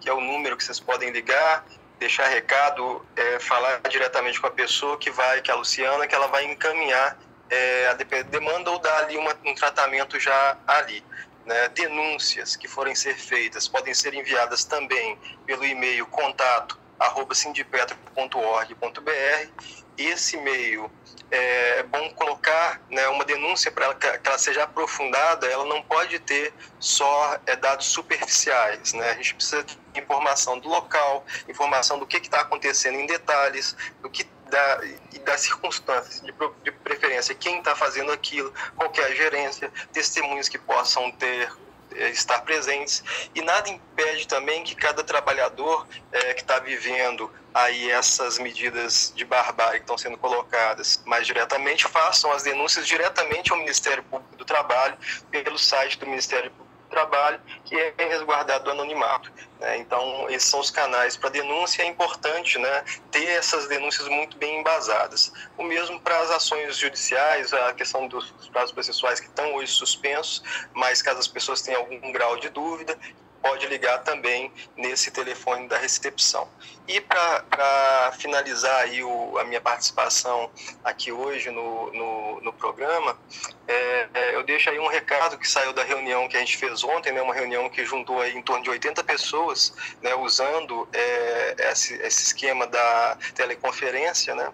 que 0.00 0.08
é 0.08 0.12
o 0.12 0.20
número 0.20 0.56
que 0.56 0.62
vocês 0.62 0.78
podem 0.78 1.10
ligar, 1.10 1.64
deixar 1.98 2.28
recado, 2.28 3.04
é, 3.16 3.40
falar 3.40 3.80
diretamente 3.88 4.40
com 4.40 4.46
a 4.46 4.50
pessoa 4.52 4.96
que 4.96 5.10
vai, 5.10 5.40
que 5.40 5.50
é 5.50 5.54
a 5.54 5.56
Luciana, 5.56 6.06
que 6.06 6.14
ela 6.14 6.28
vai 6.28 6.44
encaminhar 6.44 7.18
é, 7.50 7.88
a 7.88 7.94
demanda 8.22 8.70
ou 8.70 8.78
dar 8.78 9.04
ali 9.04 9.16
uma, 9.16 9.34
um 9.44 9.54
tratamento 9.54 10.18
já 10.20 10.56
ali. 10.66 11.02
Né? 11.48 11.68
Denúncias 11.68 12.56
que 12.56 12.68
forem 12.68 12.94
ser 12.94 13.16
feitas 13.16 13.66
podem 13.66 13.94
ser 13.94 14.12
enviadas 14.12 14.64
também 14.64 15.18
pelo 15.46 15.64
e-mail 15.64 16.06
contato 16.08 16.78
arroba 16.98 17.34
sindipetro.org.br. 17.34 19.50
Esse 19.96 20.36
e-mail 20.36 20.90
é 21.30 21.82
bom 21.84 22.10
colocar 22.10 22.82
né, 22.90 23.08
uma 23.08 23.24
denúncia 23.24 23.72
para 23.72 23.94
que 23.94 24.28
ela 24.28 24.36
seja 24.36 24.64
aprofundada, 24.64 25.46
ela 25.46 25.64
não 25.64 25.82
pode 25.82 26.18
ter 26.18 26.52
só 26.78 27.38
é, 27.46 27.56
dados 27.56 27.86
superficiais. 27.86 28.92
Né? 28.92 29.10
A 29.10 29.14
gente 29.14 29.34
precisa 29.34 29.64
de 29.64 29.78
informação 29.96 30.58
do 30.58 30.68
local, 30.68 31.24
informação 31.48 31.98
do 31.98 32.06
que 32.06 32.18
está 32.18 32.42
acontecendo 32.42 32.96
em 32.96 33.06
detalhes, 33.06 33.74
do 34.02 34.10
que 34.10 34.28
da, 34.48 34.80
e 35.12 35.18
das 35.20 35.40
circunstâncias, 35.40 36.20
de, 36.20 36.32
de 36.62 36.70
preferência, 36.70 37.34
quem 37.34 37.58
está 37.58 37.74
fazendo 37.74 38.12
aquilo, 38.12 38.52
qual 38.76 38.92
é 38.96 39.04
a 39.04 39.14
gerência, 39.14 39.70
testemunhos 39.92 40.48
que 40.48 40.58
possam 40.58 41.10
ter 41.12 41.50
é, 41.94 42.10
estar 42.10 42.40
presentes. 42.42 43.02
E 43.34 43.40
nada 43.42 43.68
impede 43.68 44.26
também 44.26 44.62
que 44.62 44.74
cada 44.74 45.02
trabalhador 45.02 45.86
é, 46.12 46.34
que 46.34 46.42
está 46.42 46.58
vivendo 46.58 47.30
aí 47.54 47.90
essas 47.90 48.38
medidas 48.38 49.12
de 49.16 49.24
barbárie 49.24 49.80
que 49.80 49.84
estão 49.84 49.96
sendo 49.96 50.18
colocadas 50.18 51.02
mais 51.06 51.26
diretamente 51.26 51.88
façam 51.88 52.30
as 52.30 52.42
denúncias 52.42 52.86
diretamente 52.86 53.50
ao 53.50 53.58
Ministério 53.58 54.02
Público 54.04 54.36
do 54.36 54.44
Trabalho 54.44 54.96
pelo 55.30 55.58
site 55.58 55.98
do 55.98 56.06
Ministério 56.06 56.50
Público 56.50 56.67
trabalho 56.88 57.40
que 57.64 57.74
é 57.76 57.94
resguardado 57.98 58.64
do 58.64 58.70
anonimato. 58.70 59.30
Né? 59.60 59.78
Então, 59.78 60.28
esses 60.28 60.48
são 60.48 60.60
os 60.60 60.70
canais 60.70 61.16
para 61.16 61.30
denúncia. 61.30 61.82
É 61.82 61.86
importante 61.86 62.58
né, 62.58 62.84
ter 63.10 63.24
essas 63.24 63.68
denúncias 63.68 64.08
muito 64.08 64.36
bem 64.36 64.60
embasadas. 64.60 65.32
O 65.56 65.62
mesmo 65.62 66.00
para 66.00 66.18
as 66.20 66.30
ações 66.30 66.76
judiciais, 66.76 67.52
a 67.52 67.72
questão 67.72 68.06
dos 68.08 68.30
prazos 68.52 68.72
processuais 68.72 69.20
que 69.20 69.26
estão 69.26 69.54
hoje 69.54 69.72
suspensos, 69.72 70.42
mas 70.72 71.02
caso 71.02 71.18
as 71.18 71.28
pessoas 71.28 71.62
tenham 71.62 71.80
algum 71.80 72.12
grau 72.12 72.36
de 72.36 72.48
dúvida, 72.48 72.98
pode 73.42 73.66
ligar 73.66 73.98
também 73.98 74.52
nesse 74.76 75.10
telefone 75.10 75.68
da 75.68 75.78
recepção. 75.78 76.48
E 76.86 77.00
para 77.00 78.12
finalizar 78.18 78.80
aí 78.80 79.02
o, 79.02 79.38
a 79.38 79.44
minha 79.44 79.60
participação 79.60 80.50
aqui 80.82 81.12
hoje 81.12 81.50
no, 81.50 81.92
no, 81.92 82.40
no 82.40 82.52
programa, 82.52 83.18
é, 83.66 84.08
é, 84.14 84.34
eu 84.34 84.42
deixo 84.42 84.70
aí 84.70 84.78
um 84.78 84.88
recado 84.88 85.36
que 85.38 85.46
saiu 85.46 85.72
da 85.72 85.84
reunião 85.84 86.28
que 86.28 86.36
a 86.36 86.40
gente 86.40 86.56
fez 86.56 86.82
ontem, 86.82 87.12
né, 87.12 87.20
uma 87.20 87.34
reunião 87.34 87.68
que 87.68 87.84
juntou 87.84 88.20
aí 88.20 88.34
em 88.34 88.42
torno 88.42 88.62
de 88.62 88.70
80 88.70 89.04
pessoas, 89.04 89.74
né, 90.02 90.14
usando 90.14 90.88
é, 90.92 91.56
esse, 91.70 91.94
esse 91.94 92.24
esquema 92.24 92.66
da 92.66 93.18
teleconferência, 93.34 94.34
né, 94.34 94.50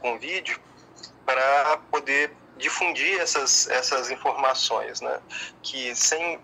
com 0.00 0.18
vídeo, 0.18 0.60
para 1.26 1.78
poder 1.90 2.32
difundir 2.56 3.18
essas, 3.18 3.68
essas 3.68 4.10
informações, 4.10 5.00
né, 5.00 5.20
que 5.62 5.94
sem 5.96 6.40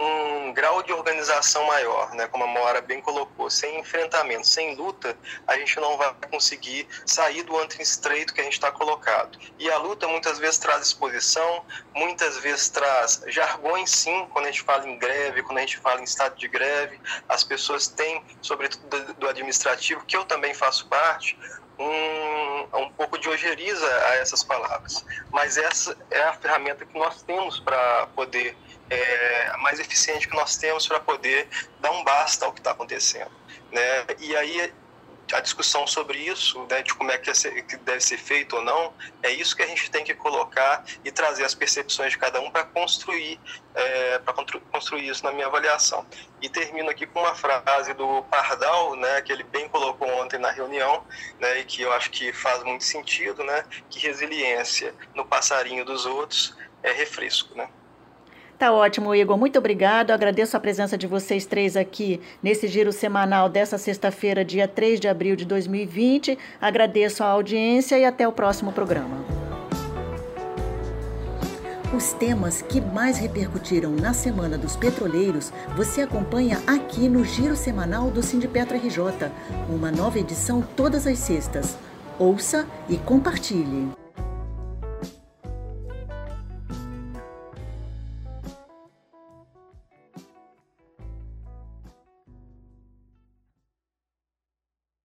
um 0.00 0.52
grau 0.54 0.82
de 0.82 0.92
organização 0.92 1.64
maior, 1.66 2.14
né? 2.14 2.26
como 2.28 2.44
a 2.44 2.46
Mora 2.46 2.80
bem 2.80 3.02
colocou, 3.02 3.50
sem 3.50 3.78
enfrentamento, 3.78 4.46
sem 4.46 4.74
luta, 4.74 5.16
a 5.46 5.56
gente 5.58 5.78
não 5.78 5.98
vai 5.98 6.14
conseguir 6.30 6.88
sair 7.04 7.42
do 7.42 7.56
antro 7.58 7.82
estreito 7.82 8.32
que 8.32 8.40
a 8.40 8.44
gente 8.44 8.54
está 8.54 8.72
colocado. 8.72 9.38
E 9.58 9.70
a 9.70 9.76
luta 9.76 10.08
muitas 10.08 10.38
vezes 10.38 10.58
traz 10.58 10.86
exposição, 10.86 11.64
muitas 11.94 12.38
vezes 12.38 12.70
traz 12.70 13.22
jargões, 13.26 13.90
sim, 13.90 14.26
quando 14.32 14.46
a 14.46 14.50
gente 14.50 14.62
fala 14.62 14.88
em 14.88 14.98
greve, 14.98 15.42
quando 15.42 15.58
a 15.58 15.60
gente 15.60 15.76
fala 15.76 16.00
em 16.00 16.04
estado 16.04 16.34
de 16.36 16.48
greve, 16.48 16.98
as 17.28 17.44
pessoas 17.44 17.86
têm, 17.86 18.24
sobretudo 18.40 19.14
do 19.14 19.28
administrativo, 19.28 20.04
que 20.06 20.16
eu 20.16 20.24
também 20.24 20.54
faço 20.54 20.88
parte, 20.88 21.36
um, 21.78 22.78
um 22.78 22.90
pouco 22.92 23.18
de 23.18 23.28
ojeriza 23.28 23.86
a 24.06 24.16
essas 24.16 24.42
palavras. 24.42 25.04
Mas 25.30 25.56
essa 25.56 25.96
é 26.10 26.22
a 26.22 26.32
ferramenta 26.34 26.84
que 26.84 26.98
nós 26.98 27.22
temos 27.22 27.58
para 27.60 28.06
poder 28.08 28.56
é, 28.90 29.56
mais 29.58 29.78
eficiente 29.78 30.28
que 30.28 30.34
nós 30.34 30.56
temos 30.56 30.86
para 30.86 31.00
poder 31.00 31.48
dar 31.80 31.92
um 31.92 32.04
basta 32.04 32.44
ao 32.44 32.52
que 32.52 32.60
está 32.60 32.72
acontecendo. 32.72 33.30
Né? 33.72 34.06
E 34.18 34.36
aí 34.36 34.72
a 35.32 35.40
discussão 35.40 35.86
sobre 35.86 36.18
isso, 36.18 36.66
né, 36.68 36.82
de 36.82 36.92
como 36.94 37.10
é 37.10 37.18
que, 37.18 37.30
deve 37.78 38.00
ser 38.00 38.18
feito 38.18 38.56
ou 38.56 38.62
não, 38.62 38.92
é 39.22 39.30
isso 39.30 39.54
que 39.54 39.62
a 39.62 39.66
gente 39.66 39.90
tem 39.90 40.04
que 40.04 40.14
colocar 40.14 40.84
e 41.04 41.10
trazer 41.10 41.44
as 41.44 41.54
percepções 41.54 42.12
de 42.12 42.18
cada 42.18 42.40
um 42.40 42.50
para 42.50 42.64
construir, 42.64 43.38
é, 43.74 44.18
para 44.18 44.34
construir 44.72 45.08
isso 45.08 45.24
na 45.24 45.32
minha 45.32 45.46
avaliação. 45.46 46.04
E 46.40 46.48
termino 46.48 46.90
aqui 46.90 47.06
com 47.06 47.20
uma 47.20 47.34
frase 47.34 47.94
do 47.94 48.22
Pardal, 48.24 48.96
né, 48.96 49.22
que 49.22 49.32
ele 49.32 49.44
bem 49.44 49.68
colocou 49.68 50.08
ontem 50.20 50.38
na 50.38 50.50
reunião, 50.50 51.04
né, 51.38 51.60
e 51.60 51.64
que 51.64 51.82
eu 51.82 51.92
acho 51.92 52.10
que 52.10 52.32
faz 52.32 52.62
muito 52.64 52.84
sentido, 52.84 53.44
né, 53.44 53.64
que 53.88 53.98
resiliência 53.98 54.94
no 55.14 55.24
passarinho 55.24 55.84
dos 55.84 56.06
outros 56.06 56.56
é 56.82 56.92
refresco, 56.92 57.54
né. 57.54 57.68
Tá 58.60 58.74
ótimo, 58.74 59.14
Igor. 59.14 59.38
Muito 59.38 59.58
obrigado. 59.58 60.10
Agradeço 60.10 60.54
a 60.54 60.60
presença 60.60 60.98
de 60.98 61.06
vocês 61.06 61.46
três 61.46 61.78
aqui 61.78 62.20
nesse 62.42 62.68
giro 62.68 62.92
semanal 62.92 63.48
dessa 63.48 63.78
sexta-feira, 63.78 64.44
dia 64.44 64.68
3 64.68 65.00
de 65.00 65.08
abril 65.08 65.34
de 65.34 65.46
2020. 65.46 66.38
Agradeço 66.60 67.24
a 67.24 67.28
audiência 67.28 67.98
e 67.98 68.04
até 68.04 68.28
o 68.28 68.32
próximo 68.32 68.70
programa. 68.70 69.16
Os 71.96 72.12
temas 72.12 72.60
que 72.60 72.82
mais 72.82 73.16
repercutiram 73.16 73.92
na 73.92 74.12
Semana 74.12 74.58
dos 74.58 74.76
Petroleiros 74.76 75.50
você 75.74 76.02
acompanha 76.02 76.60
aqui 76.66 77.08
no 77.08 77.24
Giro 77.24 77.56
Semanal 77.56 78.10
do 78.10 78.22
Sindipetra 78.22 78.76
RJ, 78.76 79.30
uma 79.70 79.90
nova 79.90 80.18
edição 80.18 80.60
todas 80.76 81.06
as 81.06 81.18
sextas. 81.18 81.78
Ouça 82.18 82.66
e 82.90 82.98
compartilhe. 82.98 83.99